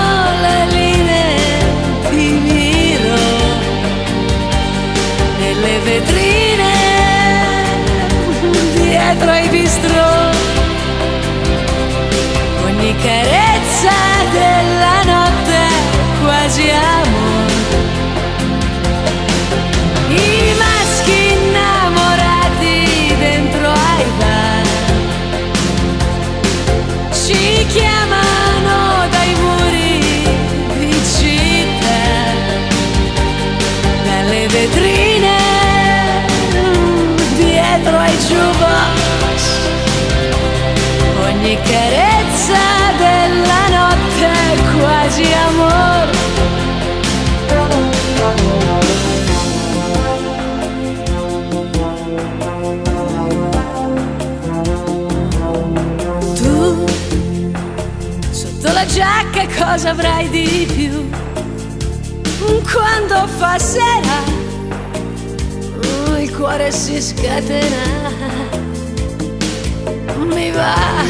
[59.76, 61.06] Cosa avrai di più?
[62.72, 64.22] Quando fa sera
[66.08, 68.10] oh, il cuore si scatena,
[70.16, 71.04] mi va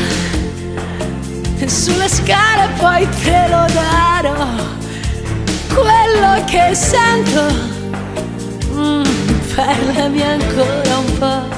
[1.64, 4.34] sulle scale poi te lo darò,
[5.72, 7.44] quello che sento,
[8.72, 9.04] mm,
[9.54, 11.54] parlami ancora un po'.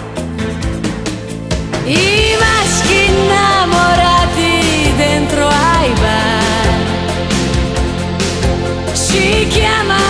[1.84, 6.27] I maschi innamorati dentro ai bar
[9.08, 10.07] ci chiamano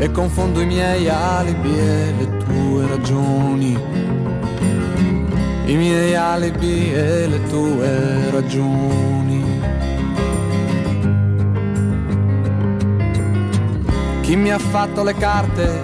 [0.00, 3.78] e confondo i miei alibi e le tue ragioni.
[5.66, 9.60] I miei alibi e le tue ragioni.
[14.22, 15.82] Chi mi ha fatto le carte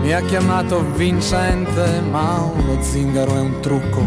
[0.00, 4.04] mi ha chiamato vincente, ma uno zingaro è un trucco.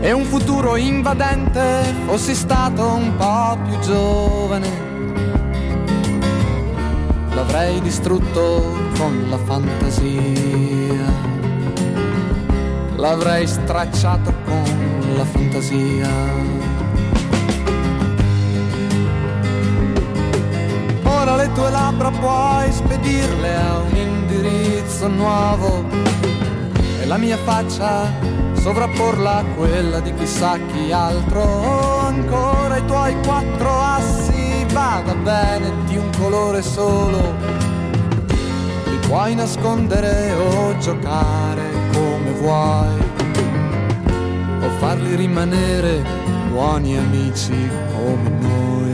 [0.00, 4.89] E un futuro invadente, fossi stato un po' più giovane,
[7.50, 11.04] l'avrei distrutto con la fantasia.
[12.94, 16.08] L'avrei stracciato con la fantasia.
[21.02, 25.84] Ora le tue labbra puoi spedirle a un indirizzo nuovo
[27.00, 28.12] e la mia faccia
[28.52, 31.98] sovrapporla a quella di chissà chi altro.
[31.98, 34.29] Ancora i tuoi quattro assi,
[34.72, 37.34] vada bene di un colore solo.
[38.84, 42.98] Li puoi nascondere o giocare come vuoi,
[44.62, 46.02] o farli rimanere
[46.50, 48.89] buoni amici come noi.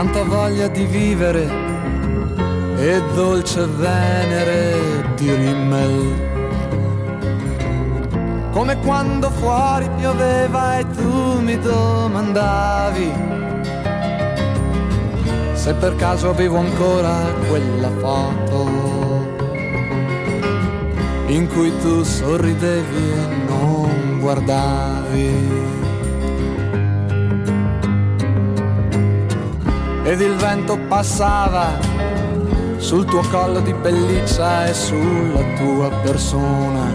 [0.00, 1.46] Santa voglia di vivere
[2.78, 6.14] e dolce venere di rimmel.
[8.50, 13.12] Come quando fuori pioveva e tu mi domandavi
[15.52, 17.18] se per caso avevo ancora
[17.50, 18.68] quella foto
[21.26, 25.79] in cui tu sorridevi e non guardavi.
[30.10, 31.78] Ed il vento passava
[32.78, 36.92] sul tuo collo di pelliccia e sulla tua persona.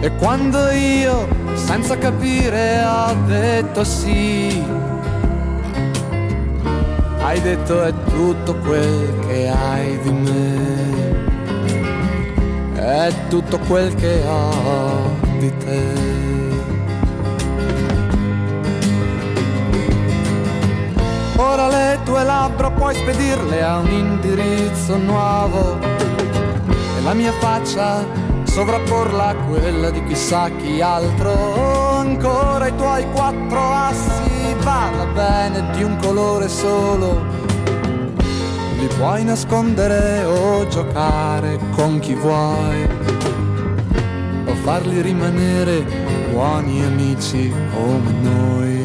[0.00, 4.64] E quando io, senza capire, ho detto sì,
[7.20, 11.14] hai detto è tutto quel che hai di me,
[12.74, 16.07] è tutto quel che ho di te.
[21.40, 28.04] Ora le tue labbra puoi spedirle a un indirizzo nuovo e la mia faccia
[28.42, 31.98] sovrapporla a quella di chissà chi altro.
[31.98, 37.22] Ancora i tuoi quattro assi, va bene di un colore solo.
[38.80, 42.88] Li puoi nascondere o giocare con chi vuoi,
[44.44, 45.84] o farli rimanere
[46.32, 48.77] buoni amici come noi.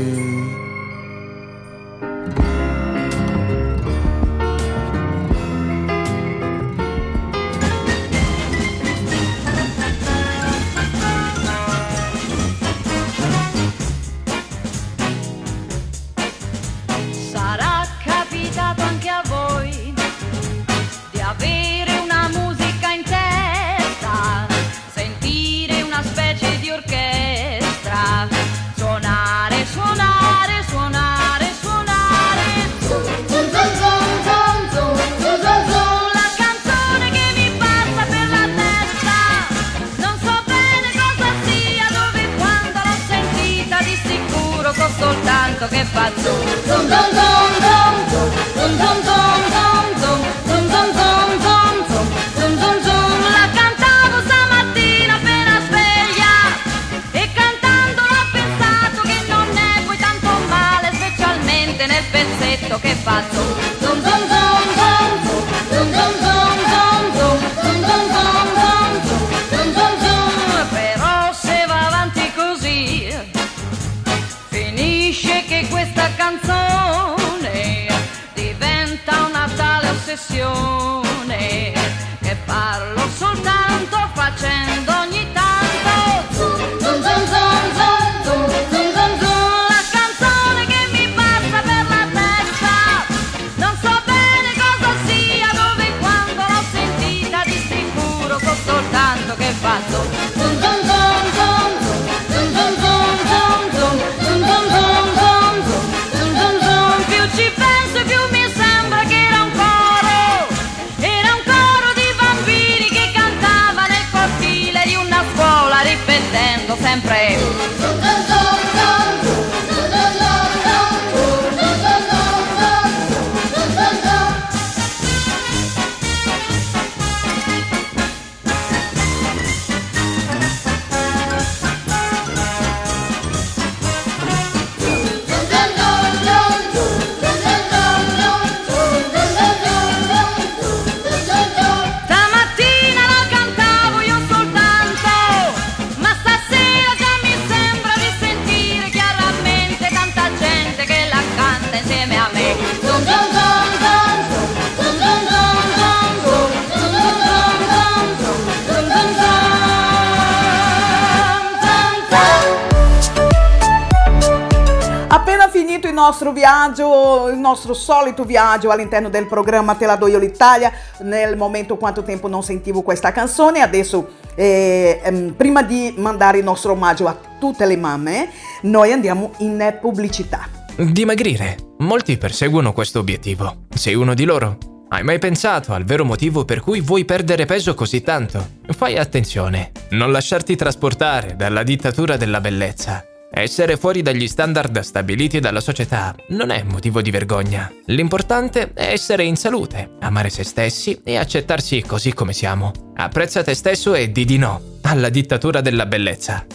[167.73, 170.71] Nostro solito viaggio all'interno del programma Te la do io l'Italia,
[171.01, 176.43] nel momento quanto tempo non sentivo questa canzone, adesso eh, ehm, prima di mandare il
[176.43, 178.29] nostro omaggio a tutte le mamme,
[178.61, 180.47] noi andiamo in pubblicità.
[180.75, 181.57] Dimagrire.
[181.79, 183.65] Molti perseguono questo obiettivo.
[183.69, 184.57] Sei uno di loro?
[184.89, 188.45] Hai mai pensato al vero motivo per cui vuoi perdere peso così tanto?
[188.67, 189.71] Fai attenzione.
[189.89, 193.03] Non lasciarti trasportare dalla dittatura della bellezza.
[193.35, 197.71] Essere fuori dagli standard stabiliti dalla società non è motivo di vergogna.
[197.85, 202.71] L'importante è essere in salute, amare se stessi e accettarsi così come siamo.
[202.93, 206.45] Apprezza te stesso e di di no alla dittatura della bellezza.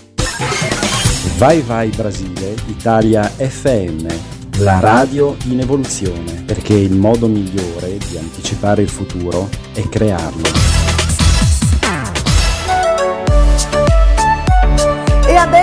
[1.37, 4.07] Vai Vai Brasile, Italia FM,
[4.59, 10.78] la radio in evoluzione, perché il modo migliore di anticipare il futuro è crearlo.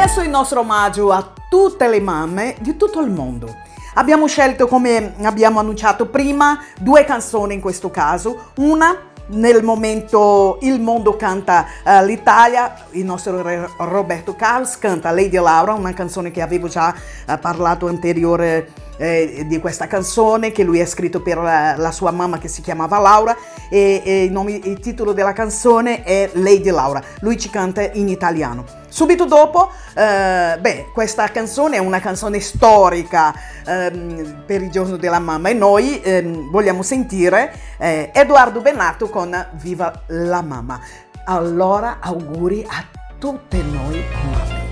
[0.06, 3.52] Adesso il nostro omaggio a tutte le mamme di tutto il mondo.
[3.96, 8.52] Abbiamo scelto, come abbiamo annunciato prima, due canzoni in questo caso.
[8.58, 8.96] Una
[9.30, 15.74] nel momento Il mondo canta eh, l'Italia, il nostro re Roberto Carlos canta Lady Laura,
[15.74, 20.86] una canzone che avevo già eh, parlato anteriore eh, di questa canzone che lui ha
[20.86, 23.36] scritto per la, la sua mamma che si chiamava Laura
[23.72, 27.02] e, e il, nome- il titolo della canzone è Lady Laura.
[27.22, 28.84] Lui ci canta in italiano.
[28.96, 33.34] Subito dopo, eh, beh, questa canzone è una canzone storica
[33.66, 39.48] ehm, per il giorno della mamma e noi ehm, vogliamo sentire eh, Edoardo Bennato con
[39.56, 40.80] Viva la mamma.
[41.26, 42.86] Allora auguri a
[43.20, 44.64] tutte noi mamme.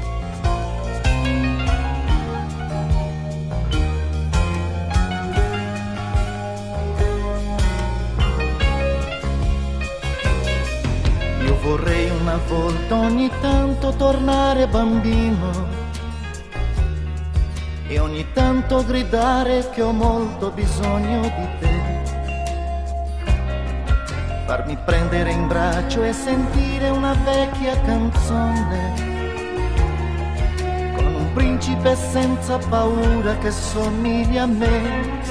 [11.44, 15.68] Io vorrei una volta ogni tanto tornare bambino
[17.86, 22.02] e ogni tanto gridare che ho molto bisogno di te.
[24.46, 28.94] Farmi prendere in braccio e sentire una vecchia canzone
[30.96, 35.22] con un principe senza paura che somiglia a me.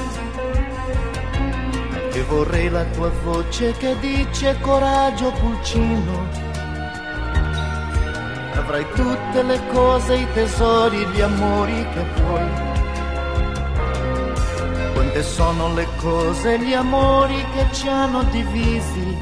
[2.12, 6.51] E vorrei la tua voce che dice coraggio pulcino.
[8.62, 12.48] Avrai tutte le cose, i tesori, gli amori che vuoi.
[14.94, 19.18] Quante sono le cose, gli amori che ci hanno divisi.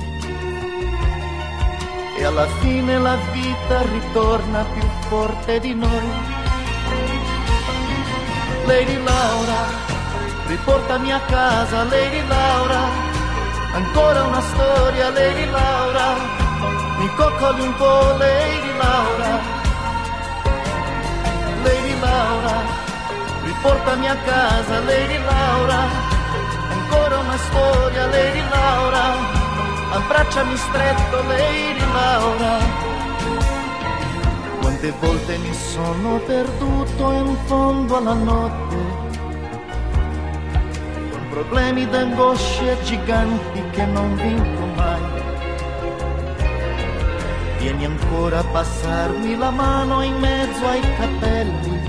[2.18, 6.10] E alla fine la vita ritorna più forte di noi.
[8.66, 9.64] Lady Laura,
[10.48, 12.80] riportami a casa, Lady Laura,
[13.72, 16.49] ancora una storia, Lady Laura,
[17.00, 19.40] mi coccoli un po', Lady Laura,
[21.62, 22.56] Lady Laura,
[23.42, 25.78] riportami a casa, Lady Laura,
[26.70, 29.14] ancora una storia, Lady Laura,
[29.92, 32.58] abbracciami stretto, Lady Laura.
[34.60, 39.08] Quante volte mi sono perduto in fondo alla notte
[41.30, 45.19] problemi d'angosce giganti che non vinco mai.
[47.60, 51.80] Vieni ancora a passarmi la mano in mezzo ai capelli.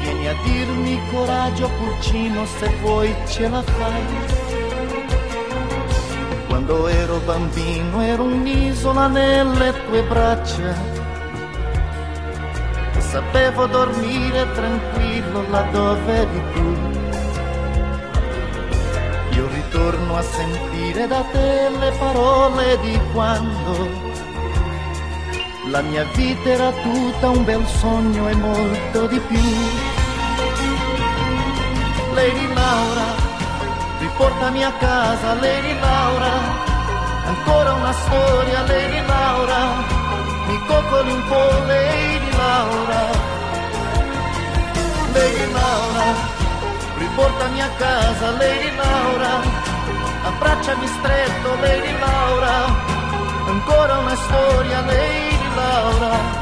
[0.00, 4.04] Vieni a dirmi coraggio pulcino se vuoi ce la fai.
[6.48, 10.74] Quando ero bambino ero un'isola nelle tue braccia.
[12.96, 16.89] Sapevo dormire tranquillo laddove eri tu.
[19.72, 23.88] Io ritorno a sentire da te le parole di quando
[25.66, 29.40] la mia vita era tutta un bel sogno e molto di più.
[32.14, 33.04] Lady Laura,
[34.00, 36.32] riportami a casa, Lady Laura,
[37.26, 39.58] ancora una storia, Lady Laura,
[40.48, 43.02] mi coccoli un po', Lady Laura,
[45.12, 46.39] Lady Laura
[47.20, 49.40] riportami a casa, Lady Laura,
[50.24, 52.64] abbracciami stretto, Lady Laura,
[53.46, 56.38] ancora una storia, Lady Laura.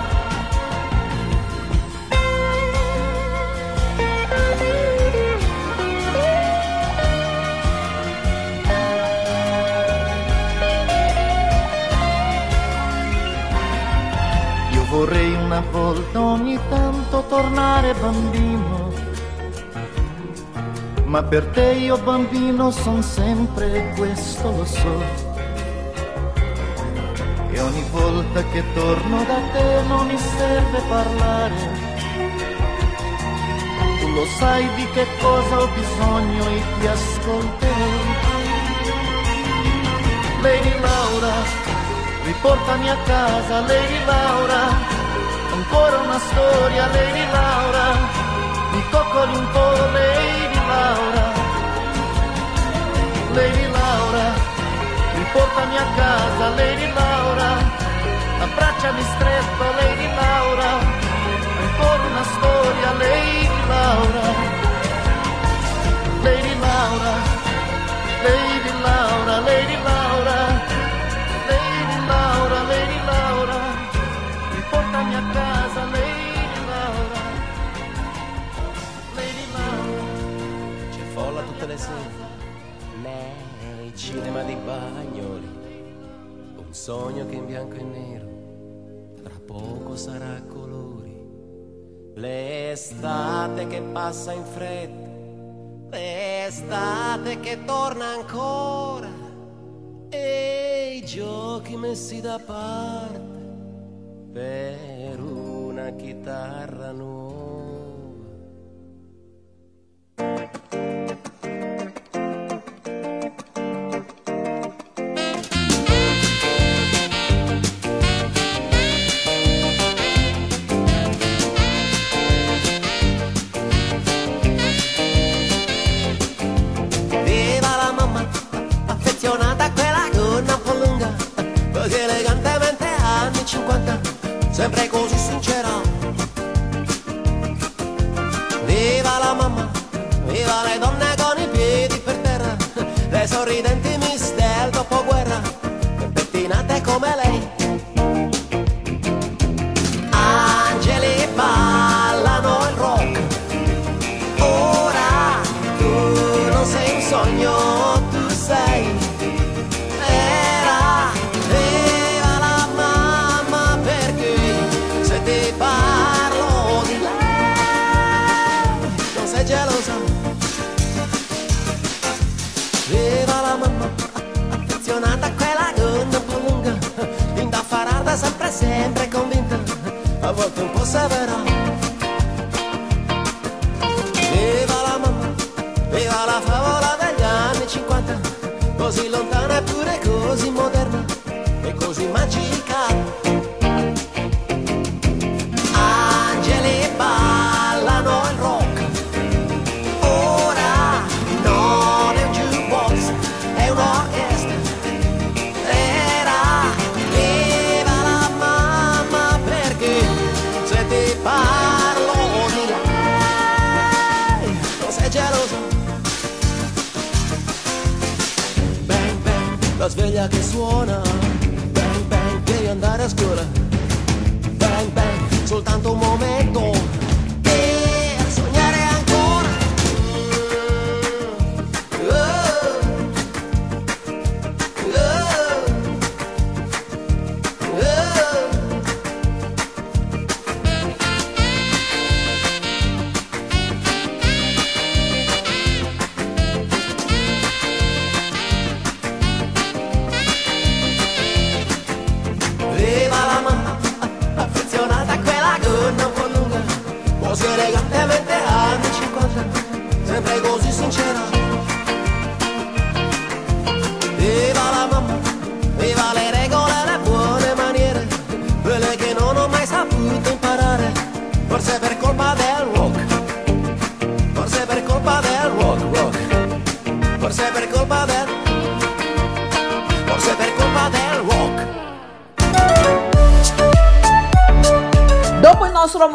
[14.70, 18.87] Io vorrei una volta ogni tanto tornare bambino
[21.08, 25.02] ma per te io bambino son sempre questo lo so.
[27.50, 31.86] E ogni volta che torno da te non mi serve parlare.
[34.00, 38.26] Tu lo sai di che cosa ho bisogno e ti ascolterò.
[40.42, 41.34] Lady Laura,
[42.24, 44.62] riportami a casa, Lady Laura,
[45.52, 47.86] ancora una storia, Lady Laura,
[48.72, 50.17] mi coccoli un po', Lady
[53.34, 54.32] Lady Laura,
[55.14, 57.58] riportami a casa, Lady Laura,
[58.40, 60.70] abbracciami stretto, Lady Laura,
[61.60, 64.26] ancora una storia, Lady Laura,
[66.22, 67.12] Lady Laura,
[68.22, 70.38] Lady Laura, Lady Laura,
[71.48, 73.58] Lady Laura, Lady Laura,
[74.54, 77.20] riportami a casa, Lady Laura,
[79.14, 80.06] Lady Laura.
[81.68, 82.27] Le sere
[83.60, 85.56] nei cinema di Bagnoli.
[86.56, 88.28] Un sogno che in bianco e nero
[89.22, 91.16] tra poco sarà a colori.
[92.14, 99.08] L'estate che passa in fretta, l'estate che torna ancora
[100.08, 103.36] e i giochi messi da parte
[104.32, 107.28] per una chitarra nuova.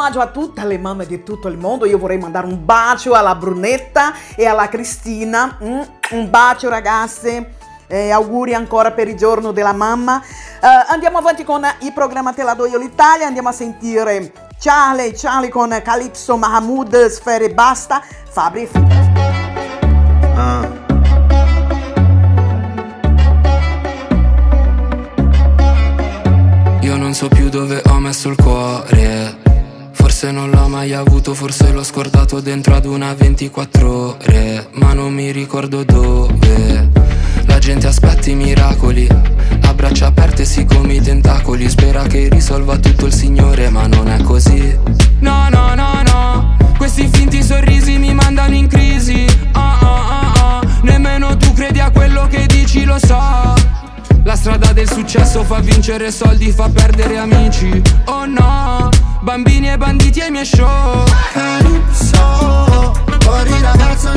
[0.03, 3.35] Omaggio a tutte le mamme di tutto il mondo, io vorrei mandare un bacio alla
[3.35, 5.57] Brunetta e alla Cristina.
[5.63, 5.81] Mm,
[6.11, 7.55] un bacio ragazze.
[7.87, 10.21] E auguri ancora per il giorno della mamma.
[10.21, 13.27] Eh, andiamo avanti con il programma Te la do io l'Italia.
[13.27, 18.82] Andiamo a sentire Charlie, Charlie con Calypso Mahmood, Sfere Basta, Fabri
[32.33, 34.69] scordato dentro ad una 24 ore.
[34.73, 36.89] Ma non mi ricordo dove.
[37.45, 39.07] La gente aspetta i miracoli.
[39.61, 41.69] A braccia aperte si come i tentacoli.
[41.69, 44.77] Spera che risolva tutto il Signore, ma non è così.
[45.19, 46.57] No, no, no, no.
[46.77, 49.25] Questi finti sorrisi mi mandano in crisi.
[49.51, 50.61] Ah, ah, ah, ah.
[50.81, 53.61] Nemmeno tu credi a quello che dici, lo so.
[54.23, 57.81] La strada del successo fa vincere soldi, fa perdere amici.
[58.05, 58.89] Oh no,
[59.23, 61.05] bambini e banditi ai miei show.
[61.31, 64.11] Calypso, fuori ragazzo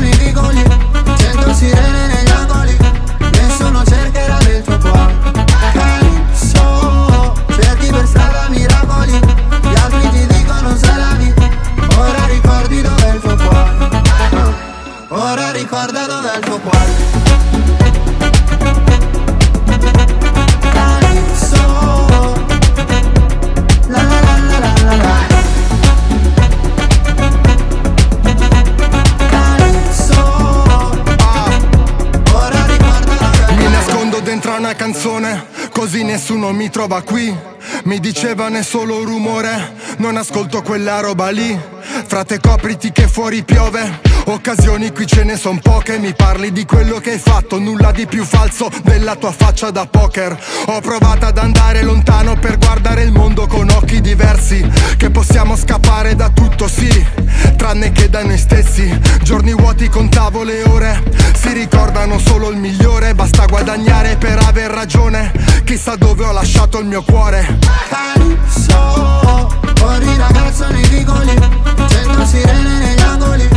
[36.87, 37.35] trova qui.
[37.83, 41.57] Mi dicevano è solo rumore, non ascolto quella roba lì.
[42.05, 45.97] Frate copriti che fuori piove Occasioni qui ce ne son poche.
[45.99, 49.85] Mi parli di quello che hai fatto Nulla di più falso della tua faccia da
[49.85, 50.37] poker.
[50.65, 56.15] Ho provato ad andare lontano Per guardare il mondo con occhi diversi Che possiamo scappare
[56.15, 56.89] da tutto sì
[57.55, 58.99] Tranne che da noi stessi.
[59.21, 63.15] Giorni vuoti contavo le ore Si ricordano solo il migliore.
[63.15, 65.31] Basta guadagnare per aver ragione
[65.63, 67.59] Chissà dove ho lasciato il mio cuore.
[67.87, 71.33] Calypso Fuori ragazzo nei vicoli
[71.87, 73.49] Centro sirene negli angoli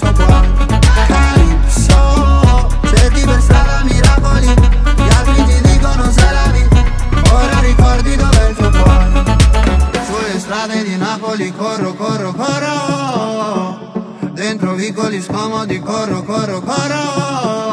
[0.00, 0.48] tuo cuore
[1.06, 6.68] Calypso Cerchi per strada miracoli Gli altri ti dicono se la vi
[7.30, 9.38] Ora ricordi dov'è il tuo cuore
[10.06, 13.78] Sulle strade di Napoli corro, corro, corro.
[14.32, 17.69] Dentro vicoli scomodi corro, corro, corro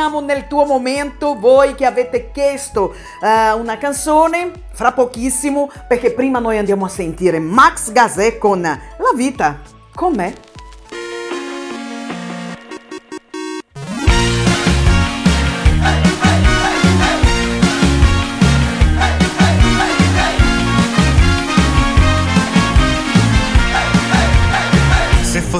[0.00, 6.12] poco entriamo nel tuo momento, voi che avete chiesto eh, una canzone, fra pochissimo, perché
[6.12, 9.60] prima noi andiamo a sentire Max Gazè con La vita
[9.94, 10.32] com'è.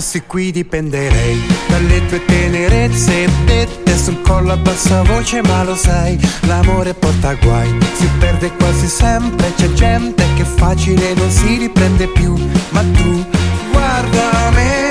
[0.00, 3.28] Fossi qui dipenderei dalle tue tenerezze.
[3.44, 8.86] Dette sul collo a bassa voce, ma lo sai, l'amore porta guai, si perde quasi
[8.86, 12.34] sempre, c'è gente che facile non si riprende più,
[12.70, 13.26] ma tu
[13.70, 14.88] guarda me,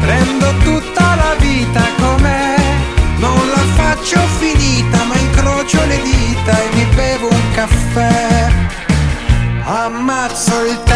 [0.00, 2.56] prendo tutta la vita com'è,
[3.18, 8.48] non la faccio finita, ma incrocio le dita e mi bevo un caffè.
[9.62, 10.89] Ammazzo il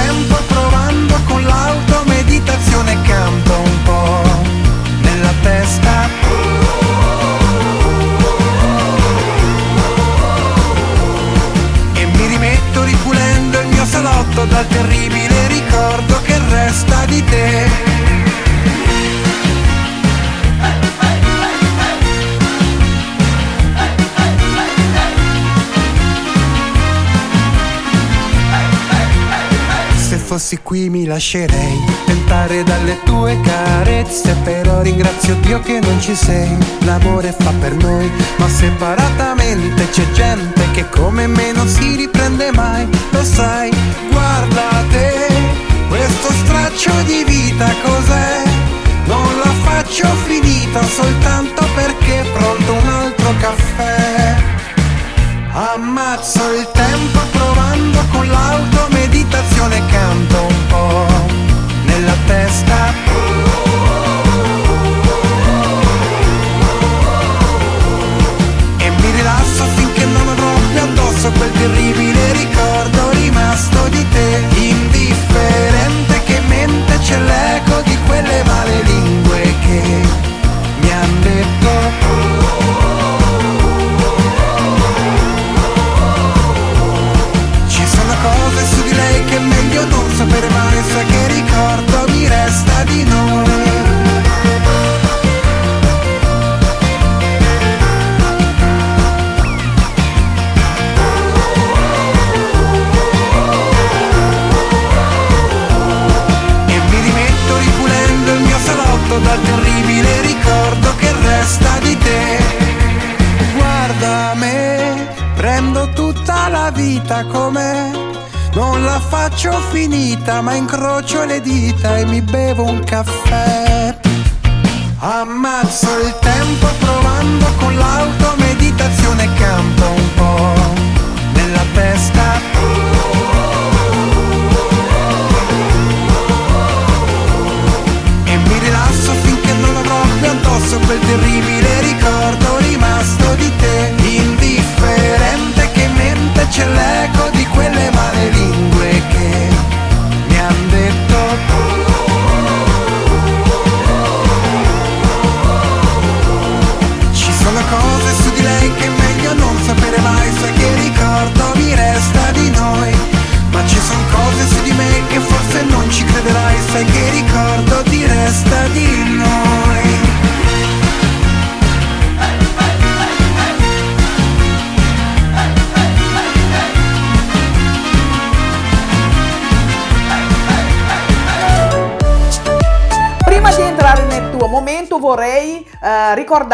[30.35, 31.78] fossi qui mi lascerei.
[32.06, 36.56] Tentare dalle tue carezze Però ringrazio Dio che non ci sei.
[36.81, 42.03] L'amore fa per noi ma separatamente C'è gente che come me non si riprende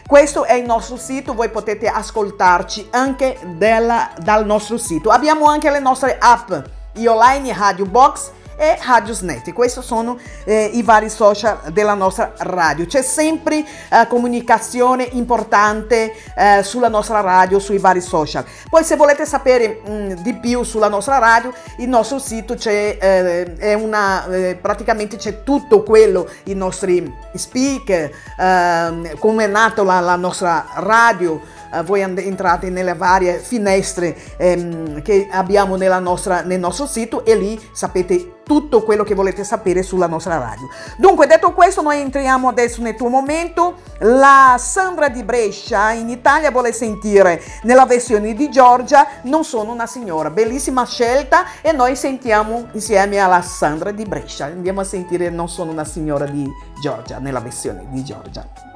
[0.09, 5.11] questo è il nostro sito, voi potete ascoltarci anche della- dal nostro sito.
[5.11, 6.51] Abbiamo anche le nostre app,
[6.93, 9.53] Ioline Radio Box e Radiosnet.
[9.53, 12.85] Questi sono eh, i vari social della nostra radio.
[12.85, 18.43] C'è sempre eh, comunicazione importante eh, sulla nostra radio, sui vari social.
[18.69, 23.55] Poi se volete sapere mh, di più sulla nostra radio, il nostro sito c'è, eh,
[23.55, 30.01] è una, eh, praticamente c'è tutto quello, i nostri speaker, ehm, come è nata la,
[30.01, 31.39] la nostra radio,
[31.73, 37.35] eh, voi and- entrate nelle varie finestre ehm, che abbiamo nostra- nel nostro sito e
[37.35, 40.67] lì sapete tutto quello che volete sapere sulla nostra radio.
[40.97, 43.75] Dunque, detto questo, noi entriamo adesso nel tuo momento.
[43.99, 49.85] La Sandra di Brescia in Italia vuole sentire nella versione di Giorgia Non sono una
[49.85, 50.31] signora.
[50.31, 54.45] Bellissima scelta e noi sentiamo insieme alla Sandra di Brescia.
[54.45, 56.49] Andiamo a sentire Non sono una signora di
[56.81, 58.68] Giorgia nella versione di Giorgia.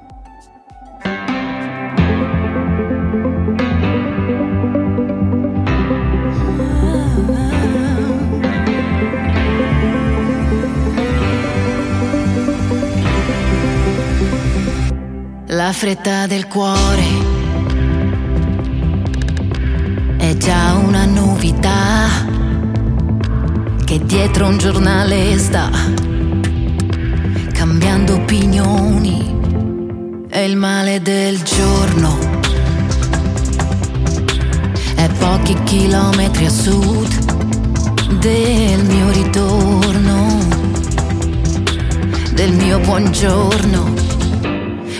[15.65, 17.06] La fretta del cuore
[20.18, 22.10] è già una novità
[23.85, 25.69] che dietro un giornale sta
[27.53, 30.26] cambiando opinioni.
[30.27, 32.18] È il male del giorno.
[34.95, 40.40] È pochi chilometri a sud del mio ritorno,
[42.34, 44.12] del mio buongiorno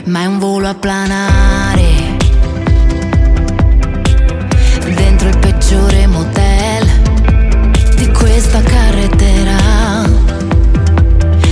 [0.06, 2.18] ma è un volo a planare.
[4.96, 6.88] Dentro il peggiore motel
[7.96, 9.56] di questa carretera,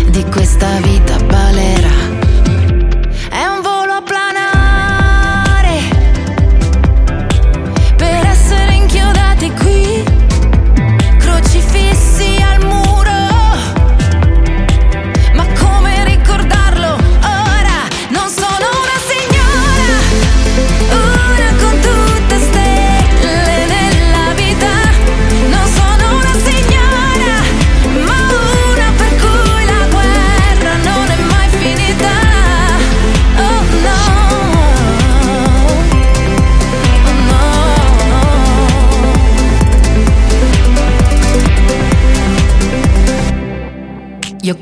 [0.10, 1.81] di questa vita balera.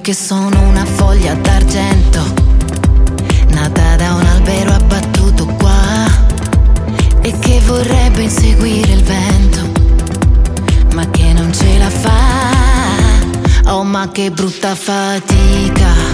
[0.10, 2.34] Che sono una foglia d'argento,
[3.50, 6.04] nata da un albero abbattuto qua,
[7.22, 9.72] e che vorrebbe inseguire il vento,
[10.96, 13.72] ma che non ce la fa.
[13.72, 16.09] Oh, ma che brutta fatica.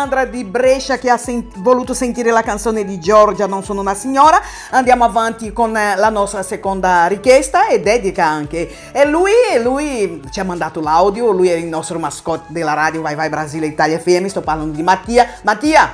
[0.00, 3.80] la Sandra di Brescia che ha sen- voluto sentire la canzone di Giorgia, Non sono
[3.80, 4.40] una signora.
[4.70, 8.92] Andiamo avanti con eh, la nostra seconda richiesta e dedica anche.
[8.92, 9.32] E lui,
[9.62, 13.66] lui ci ha mandato l'audio, lui è il nostro mascotte della radio Vai Vai Brasile
[13.66, 15.26] Italia FM, sto parlando di Mattia.
[15.42, 15.92] Mattia,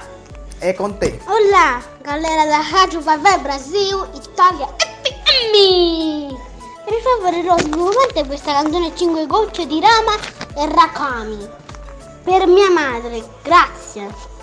[0.59, 1.21] è con te.
[1.27, 6.35] Olá, galera da Rádio Vai Vai Brasil, Italia FM!
[6.85, 10.15] Per favore metti questa canzone 5 gocce di Rama
[10.55, 11.49] e Rakami?
[12.23, 13.86] Per mia madre, grazie.
[13.97, 14.36] È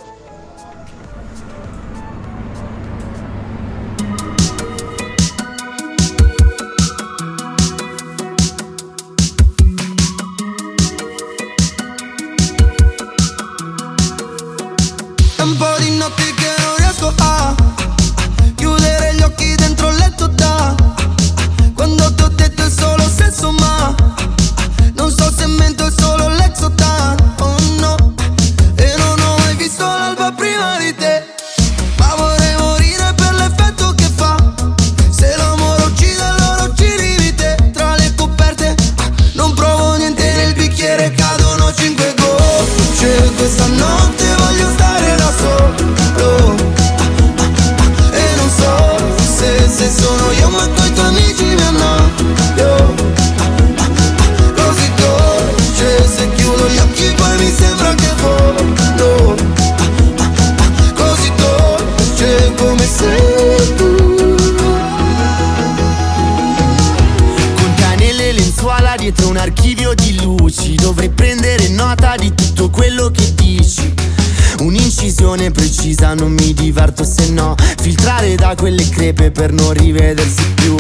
[79.04, 80.76] crepe per non rivedersi più.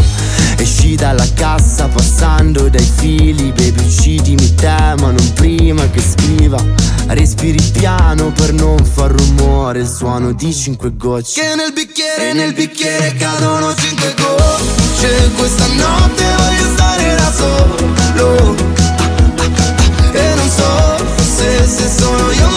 [0.57, 6.57] Esci dalla cassa passando dai fili Baby uccidimi te ma non prima che scriva.
[7.07, 11.41] Respiri piano per non far rumore Il suono di cinque gocce.
[11.41, 15.31] Che nel bicchiere, nel bicchiere cadono cinque gocce.
[15.35, 18.55] Questa notte voglio stare da solo.
[20.13, 21.05] E non so
[21.35, 22.52] se, se sono io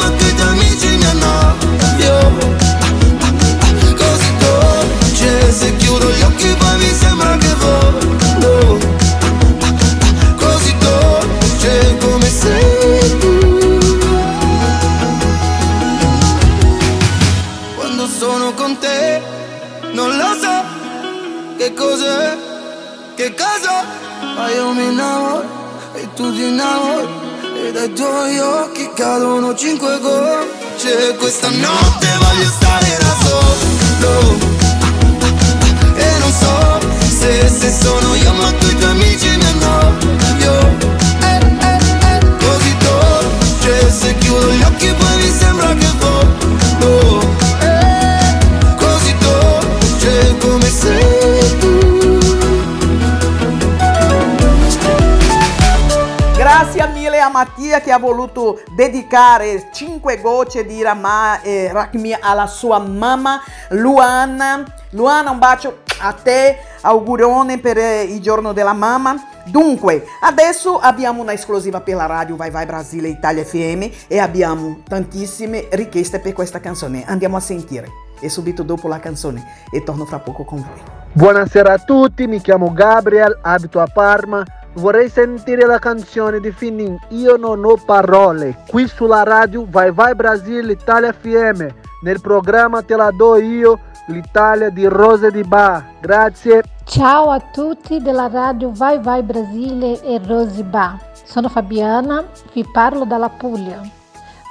[27.87, 34.39] dai tuoi occhi cadono cinque gocce Questa notte voglio stare da solo
[35.95, 36.79] E non so
[37.19, 40.59] se, se sono io ma tu i tuoi amici mi annoio
[41.21, 41.79] eh, eh,
[42.11, 42.37] eh.
[42.39, 45.26] Così dolce se chiudo gli occhi poi mi
[57.27, 63.40] a Mattia che ha voluto dedicare 5 gocce di Ramà e Rakmi alla sua mamma
[63.70, 64.65] Luana.
[64.90, 69.16] Luana, un bacio a te, augurone per eh, il giorno della mamma.
[69.44, 74.82] Dunque, adesso abbiamo una esclusiva per la radio Vai Vai Brasile Italia FM e abbiamo
[74.89, 77.05] tantissime richieste per questa canzone.
[77.07, 77.89] Andiamo a sentire
[78.20, 80.94] e subito dopo la canzone e torno fra poco con voi.
[81.12, 84.44] Buonasera a tutti, mi chiamo Gabriel, abito a Parma.
[84.77, 90.15] Vorrei sentire la canzone di Finin Io non ho parole, qui sulla radio Vai Vai
[90.15, 91.66] Brasile Italia FM,
[92.03, 93.78] nel programma Te la do io,
[94.09, 95.82] l'Italia di Rose di Ba.
[95.98, 96.62] Grazie.
[96.85, 100.98] Ciao a tutti della radio Vai Vai Brasile e Rosibà.
[101.24, 103.81] Sono Fabiana, vi parlo dalla Puglia.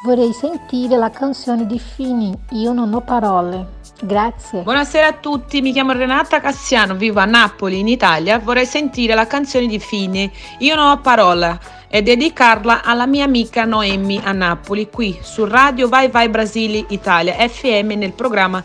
[0.04, 3.84] Vorrei sentire la canzone di Fini, Io non ho parole.
[4.02, 4.62] Grazie.
[4.62, 8.40] Buonasera a tutti, mi chiamo Renata Cassiano, vivo a Napoli in Italia.
[8.40, 11.58] Vorrei sentire la canzone di Fini, Io non ho parola
[11.88, 17.36] e dedicarla alla mia amica Noemi a Napoli, qui su Radio Vai Vai Brasile Italia
[17.48, 18.64] FM nel programma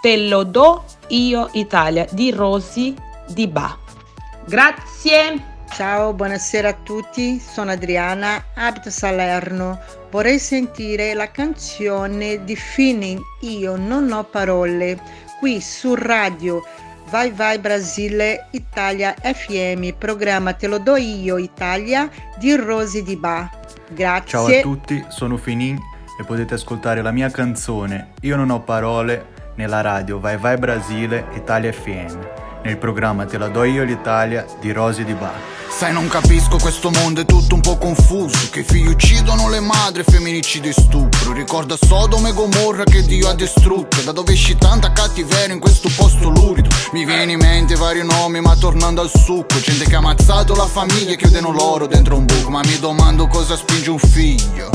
[0.00, 2.94] Te lo do io Italia di Rosi
[3.26, 3.76] Di Ba.
[4.46, 5.47] Grazie.
[5.70, 9.78] Ciao, buonasera a tutti, sono Adriana, abito Salerno.
[10.10, 14.98] Vorrei sentire la canzone di Finin Io non ho parole
[15.38, 16.62] qui su radio
[17.10, 23.48] Vai Vai Brasile Italia FM, programma Te lo do io Italia di Rosi Di Ba.
[23.90, 24.28] Grazie.
[24.28, 25.78] Ciao a tutti, sono Finin
[26.20, 31.26] e potete ascoltare la mia canzone Io non ho parole nella radio Vai Vai Brasile
[31.34, 35.40] Italia FM nel programma Te la do io l'Italia di Rosy di Bar.
[35.70, 38.36] Sai non capisco questo mondo è tutto un po' confuso.
[38.50, 43.28] Che i figli uccidono le madri, femminicidio e stupro Ricorda Sodome e Gomorra che Dio
[43.28, 44.02] ha distrutto.
[44.02, 46.68] Da dove esci tanta cattiveria in questo posto lurido?
[46.92, 50.66] Mi viene in mente vari nomi ma tornando al succo Gente che ha ammazzato la
[50.66, 52.50] famiglia e chiudono loro dentro un buco.
[52.50, 54.70] Ma mi domando cosa spinge un figlio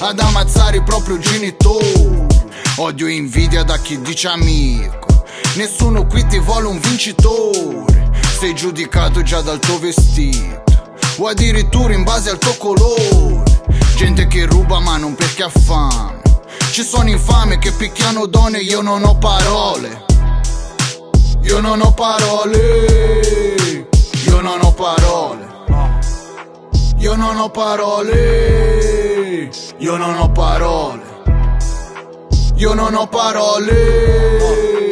[0.00, 2.26] Ad ammazzare i propri genitori.
[2.78, 5.15] Odio e invidia da chi dice amico
[5.54, 7.84] Nessuno qui ti vuole un vincitore
[8.38, 10.62] sei giudicato già dal tuo vestito
[11.18, 13.42] o addirittura in base al tuo colore.
[13.96, 16.20] Gente che ruba ma non perché ha fame.
[16.70, 20.04] Ci sono infame che picchiano donne, io non ho parole.
[21.44, 23.86] Io non ho parole.
[24.26, 25.46] Io non ho parole.
[26.98, 29.50] Io non ho parole.
[29.78, 31.04] Io non ho parole.
[32.56, 34.85] Io non ho parole.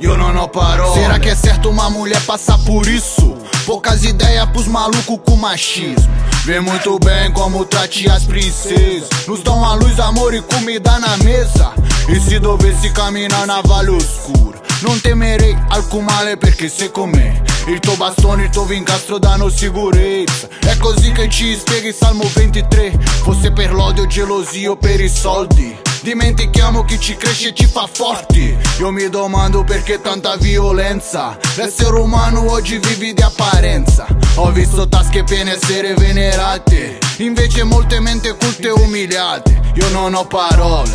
[0.00, 1.00] Io non ho parole.
[1.00, 3.36] Será que é certo uma mulher passar por isso?
[3.64, 6.08] Poucas ideias pros malucos com machismo.
[6.44, 9.08] Vê muito bem como trate as princesas.
[9.26, 11.72] Nos dão a luz, amor e comida na mesa.
[12.08, 17.42] E se dovessi camminare na vale oscura, non temerei alcun male perché se con me
[17.66, 20.46] il tuo bastone, il tuo incastro danno sicurezza.
[20.60, 22.96] È così che ci spieghi Salmo 23.
[23.22, 25.76] Fosse per l'odio, gelosia o per i soldi.
[26.06, 28.56] Dimentichiamo chi ci cresce e ci fa forti.
[28.78, 31.36] Io mi domando perché tanta violenza.
[31.56, 34.06] L'essere umano oggi vivi di apparenza.
[34.36, 36.98] Ho visto tasche piene essere venerate.
[37.16, 39.60] Invece molte mente culte umiliate.
[39.74, 40.92] Io non ho parole.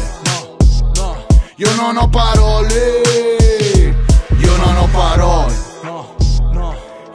[1.58, 3.02] Io non ho parole.
[4.38, 5.54] Io non ho parole.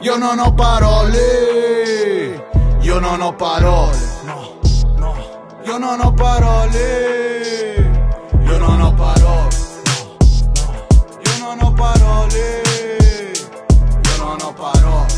[0.01, 2.45] Io non ho parole.
[2.79, 3.97] Io non ho parole.
[5.65, 7.86] Io non ho parole.
[12.07, 12.61] Parole.
[14.03, 15.15] Io non ho parole.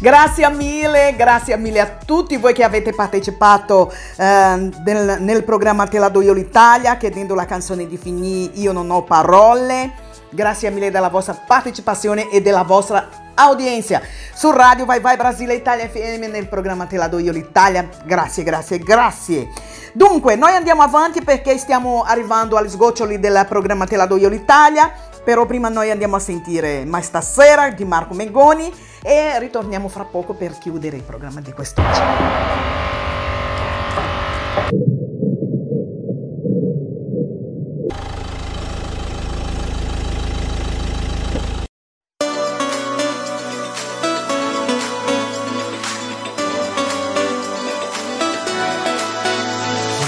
[0.00, 5.98] Grazie mille, grazie mille a tutti voi che avete partecipato eh, del- nel programma Te
[5.98, 10.03] la do io l'Italia, chiedendo la canzone di Figni Io non ho parole.
[10.34, 14.00] Grazie mille della vostra partecipazione e della vostra audienza
[14.34, 17.88] su Radio Vai Vai Brasile Italia FM nel programma Te la do io l'Italia.
[18.04, 19.48] Grazie, grazie, grazie.
[19.92, 24.28] Dunque, noi andiamo avanti perché stiamo arrivando agli sgoccioli del programma Te la do io
[24.28, 24.92] l'Italia.
[25.22, 28.70] Però prima noi andiamo a sentire Ma stasera di Marco Mengoni
[29.02, 32.00] e ritorniamo fra poco per chiudere il programma di quest'oggi.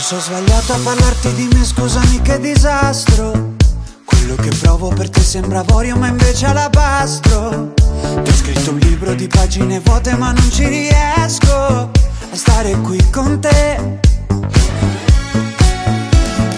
[0.09, 3.55] Ho sbagliato a parlarti di me, scusami che disastro.
[4.05, 7.73] Quello che provo per te sembra avorio, ma invece è alabastro.
[7.75, 11.91] Ti ho scritto un libro di pagine vuote, ma non ci riesco a
[12.31, 13.99] stare qui con te.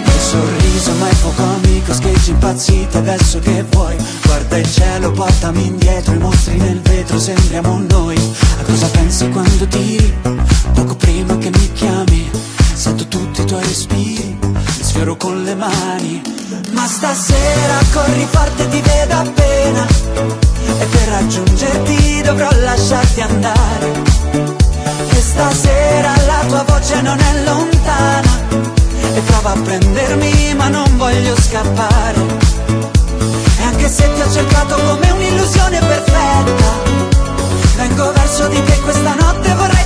[0.05, 3.95] Il sorriso mai poco amico, scheggi impazzite adesso che vuoi
[4.25, 8.15] Guarda il cielo, portami indietro, i mostri nel vetro, sembriamo noi
[8.59, 10.13] A cosa pensi quando tiri?
[10.73, 12.29] Poco prima che mi chiami
[12.79, 16.21] Sento tutti i tuoi respiri, li sfioro con le mani.
[16.71, 19.85] Ma stasera corri forte, ti vedo appena.
[20.79, 24.01] E per raggiungerti dovrò lasciarti andare.
[25.09, 28.31] E stasera la tua voce non è lontana.
[29.13, 32.25] E prova a prendermi ma non voglio scappare.
[33.59, 36.99] E anche se ti ho cercato come un'illusione perfetta
[37.75, 39.78] Vengo verso di te questa notte vorrei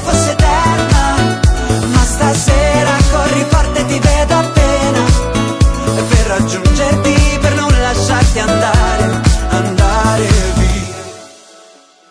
[6.38, 10.95] raggiungerti per non lasciarti andare Andare via.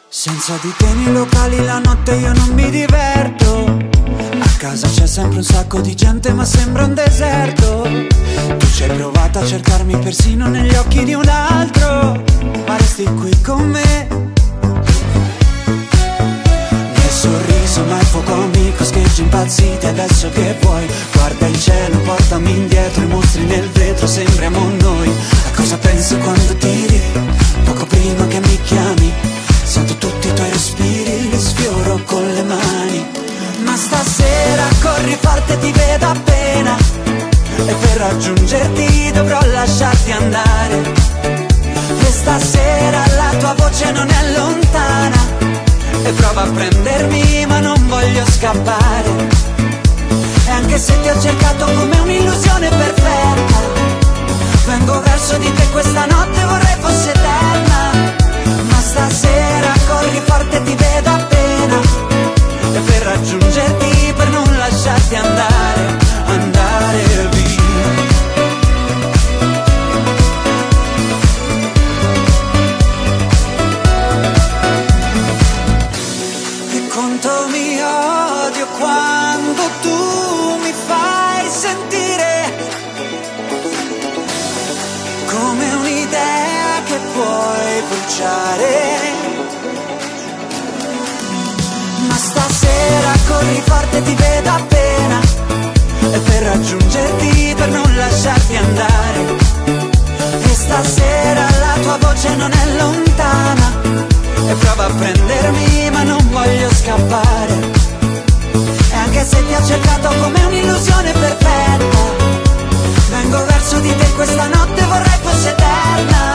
[0.08, 3.78] Senza di te nei locali la notte io non mi diverto.
[4.38, 7.82] A casa c'è sempre un sacco di gente ma sembra un deserto.
[8.58, 12.22] Tu ci hai provato a cercarmi persino negli occhi di un altro
[12.66, 14.32] Ma resti qui con me
[17.22, 20.84] sorriso ma è poco amico Scheggi impazziti adesso che vuoi?
[21.12, 25.08] Guarda il cielo, portami indietro I mostri nel vetro, sembriamo noi.
[25.08, 27.00] A cosa pensi quando tiri?
[27.64, 29.12] Poco prima che mi chiami
[29.62, 33.06] Sento tutti i tuoi respiri Li sfioro con le mani.
[33.64, 36.76] Ma stasera corri forte ti vedo appena
[37.66, 40.92] E per raggiungerti dovrò lasciarti andare.
[42.00, 45.41] E stasera la tua voce non è lontana
[46.04, 49.28] e prova a prendermi ma non voglio scappare.
[50.46, 53.60] E anche se ti ho cercato come un'illusione perfetta,
[54.66, 57.90] vengo verso di te questa notte vorrei fosse eterna.
[58.68, 61.80] Ma stasera corri forte ti vedo appena
[62.74, 65.51] e per raggiungerti, per non lasciarti andare,
[93.42, 95.20] corri forte ti vedo appena.
[96.12, 99.20] E per raggiungerti, per non lasciarti andare.
[100.42, 103.80] E stasera la tua voce non è lontana.
[104.48, 107.70] E prova a prendermi ma non voglio scappare.
[108.90, 112.00] E anche se ti ho cercato come un'illusione perfetta
[113.10, 116.34] Vengo verso di te questa notte vorrei fosse eterna.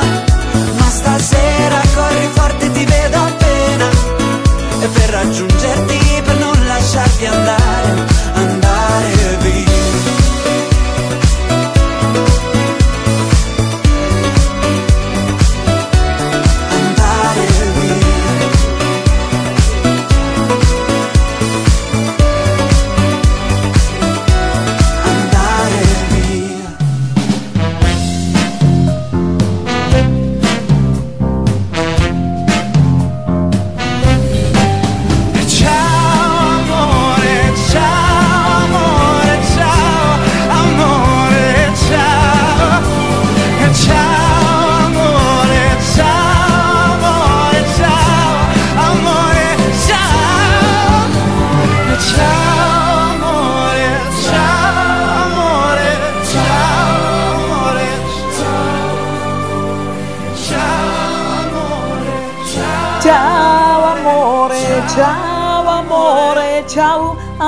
[0.77, 3.89] Ma stasera corri forte ti vedo appena.
[4.79, 6.06] E per raggiungerti,
[6.97, 8.36] per non lasciarti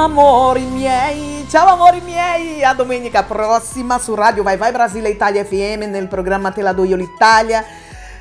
[0.10, 5.84] amori miei, ciao amori miei, a domenica prossima su Radio Vai Vai Brasile Italia FM
[5.88, 7.64] nel programma Te la do io l'Italia.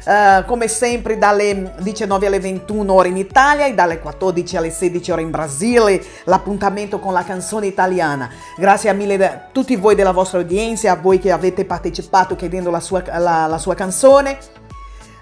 [0.05, 5.11] Eh, come sempre dalle 19 alle 21 ore in Italia e dalle 14 alle 16
[5.13, 8.29] ore in Brasile, l'appuntamento con la canzone italiana.
[8.59, 12.71] Grazie a mille a tutti voi della vostra udienza, a voi che avete partecipato chiedendo
[12.71, 14.39] la sua, la- la sua canzone.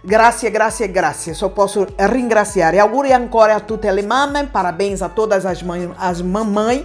[0.02, 1.35] Grazie, grazie, grazie.
[1.35, 2.78] Só posso ringraziare.
[2.78, 4.47] Auguri ancora a tutte le mamme.
[4.47, 6.85] Parabéns a todas as, mães, as mamães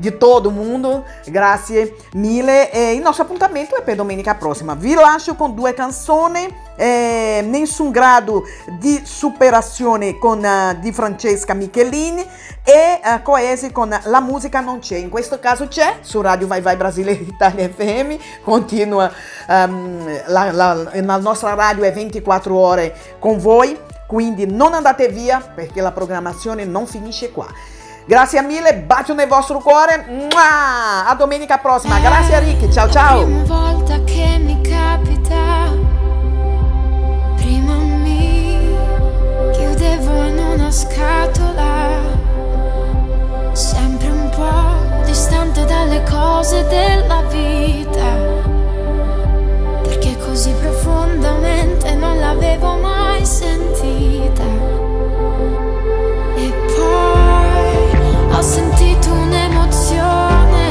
[0.00, 1.04] de todo mundo.
[1.26, 2.70] Grazie mille.
[2.72, 4.74] E il nostro appuntamento è per domenica prossima.
[4.74, 6.68] Vi lascio con due canzoni.
[6.76, 8.44] Eh, Nessun grado
[8.78, 12.26] di superazione con, eh, di Francesca Michelini
[12.64, 14.96] e eh, Coesi con La musica non c'è.
[14.96, 18.14] In questo caso c'è su Radio Vai Vai Brasile Italia FM.
[18.42, 19.10] Continua
[19.48, 23.78] ehm, la, la- la nostra radio è 24 ore con voi.
[24.06, 27.46] Quindi non andate via perché la programmazione non finisce qua.
[28.10, 30.04] Grazie mille, bacio nel vostro cuore.
[30.08, 31.06] Mua!
[31.06, 32.00] A domenica prossima.
[32.00, 32.72] Grazie Ricky.
[32.72, 33.22] Ciao ciao.
[33.22, 35.70] Prima volta che mi capita,
[37.36, 38.76] prima mi
[39.52, 42.00] chiudevo in una scatola,
[43.52, 48.12] sempre un po' distante dalle cose della vita,
[49.82, 54.59] perché così profondamente non l'avevo mai sentita.
[58.40, 60.68] Ho sentito un'emozione.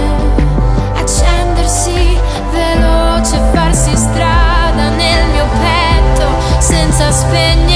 [0.96, 2.18] Accendersi
[2.52, 7.69] veloce, farsi strada nel mio petto senza spegnere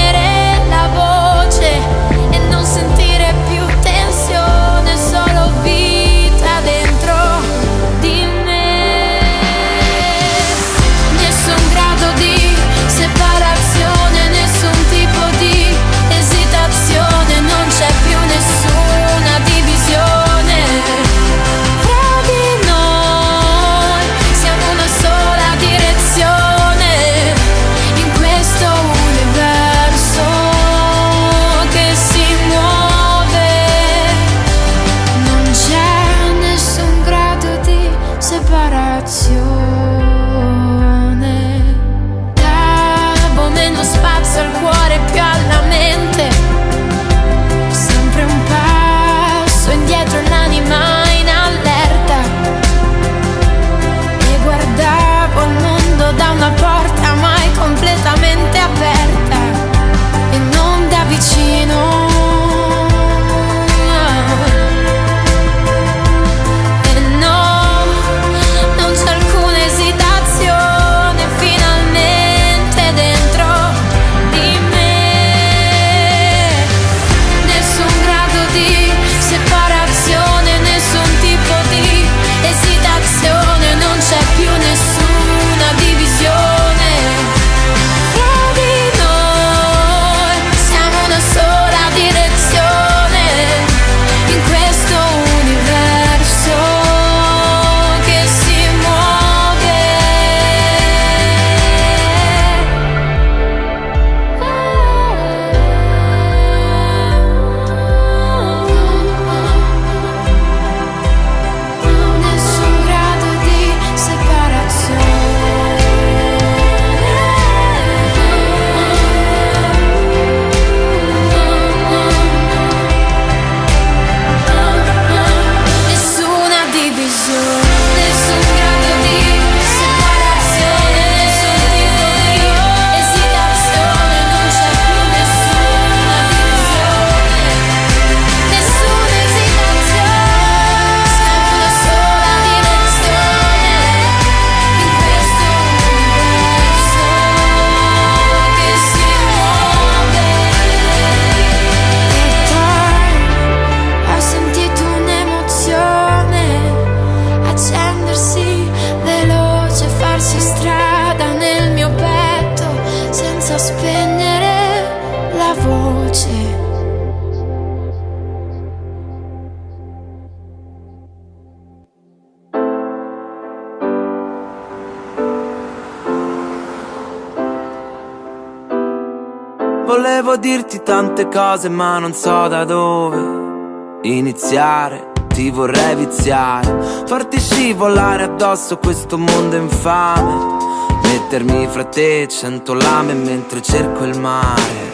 [180.84, 185.12] tante cose ma non so da dove iniziare.
[185.28, 190.62] Ti vorrei viziare, farti scivolare addosso questo mondo infame.
[191.02, 194.92] Mettermi fra te cento lame mentre cerco il mare.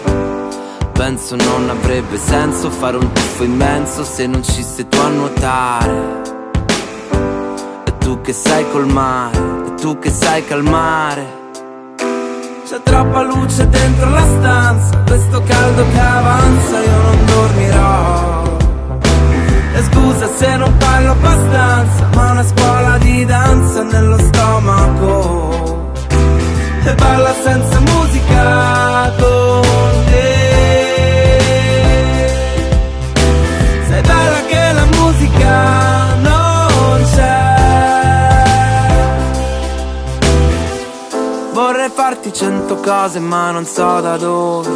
[0.93, 6.23] Penso non avrebbe senso fare un tuffo immenso se non ci sei tu a nuotare.
[7.85, 11.40] E tu che sai col mare, e tu che sai calmare.
[12.71, 18.59] C'è troppa luce dentro la stanza, questo caldo che avanza, io non dormirò.
[19.75, 25.91] E scusa se non parlo abbastanza, ma una scuola di danza nello stomaco.
[26.85, 29.15] E balla senza musica
[42.11, 44.69] Farti cento cose ma non so da dove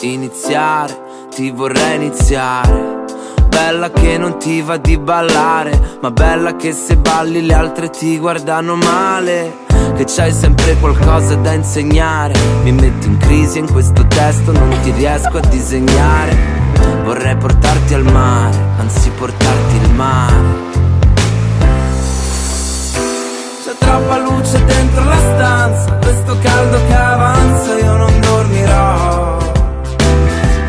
[0.00, 3.04] iniziare, ti vorrei iniziare.
[3.46, 8.18] Bella che non ti va di ballare, ma bella che se balli le altre ti
[8.18, 9.66] guardano male.
[9.94, 12.34] Che c'hai sempre qualcosa da insegnare.
[12.64, 16.36] Mi metti in crisi in questo testo, non ti riesco a disegnare.
[17.04, 20.77] Vorrei portarti al mare, anzi portarti il mare.
[23.88, 29.38] Troppa luce dentro la stanza, questo caldo che avanza, io non dormirò.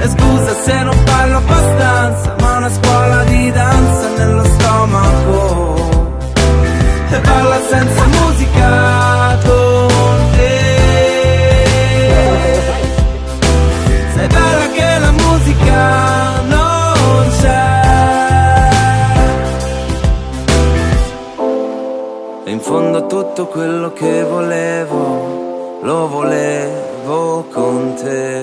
[0.01, 6.07] E scusa se non parlo abbastanza, ma una scuola di danza nello stomaco.
[7.11, 9.08] E balla senza musica
[23.19, 28.41] tutto quello che volevo, lo volevo con te.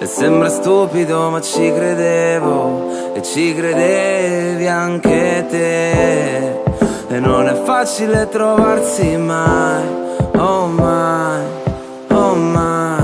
[0.00, 6.62] E sembra stupido ma ci credevo e ci credevi anche te.
[7.08, 9.82] E non è facile trovarsi mai,
[10.36, 11.42] oh mai,
[12.10, 13.02] oh mai.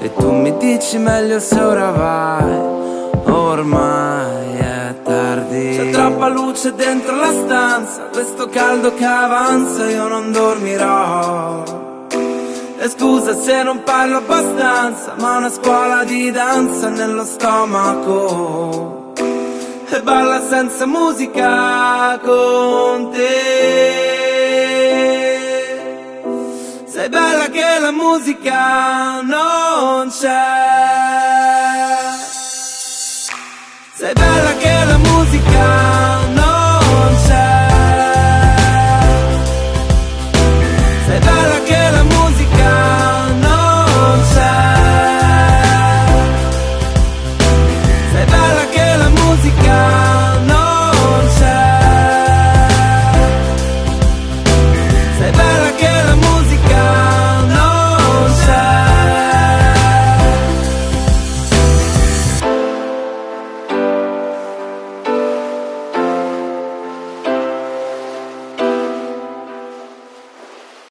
[0.00, 2.58] E tu mi dici meglio se ora vai,
[3.34, 5.76] ormai è tardi.
[5.76, 11.62] C'è troppa luce dentro la stanza, questo caldo che avanza, io non dormirò.
[12.78, 19.12] E scusa se non parlo abbastanza, ma una scuola di danza nello stomaco.
[19.88, 24.10] E balla senza musica con te.
[26.86, 31.01] Sei bella che la musica non c'è.
[34.02, 36.21] Sei bella che la musica.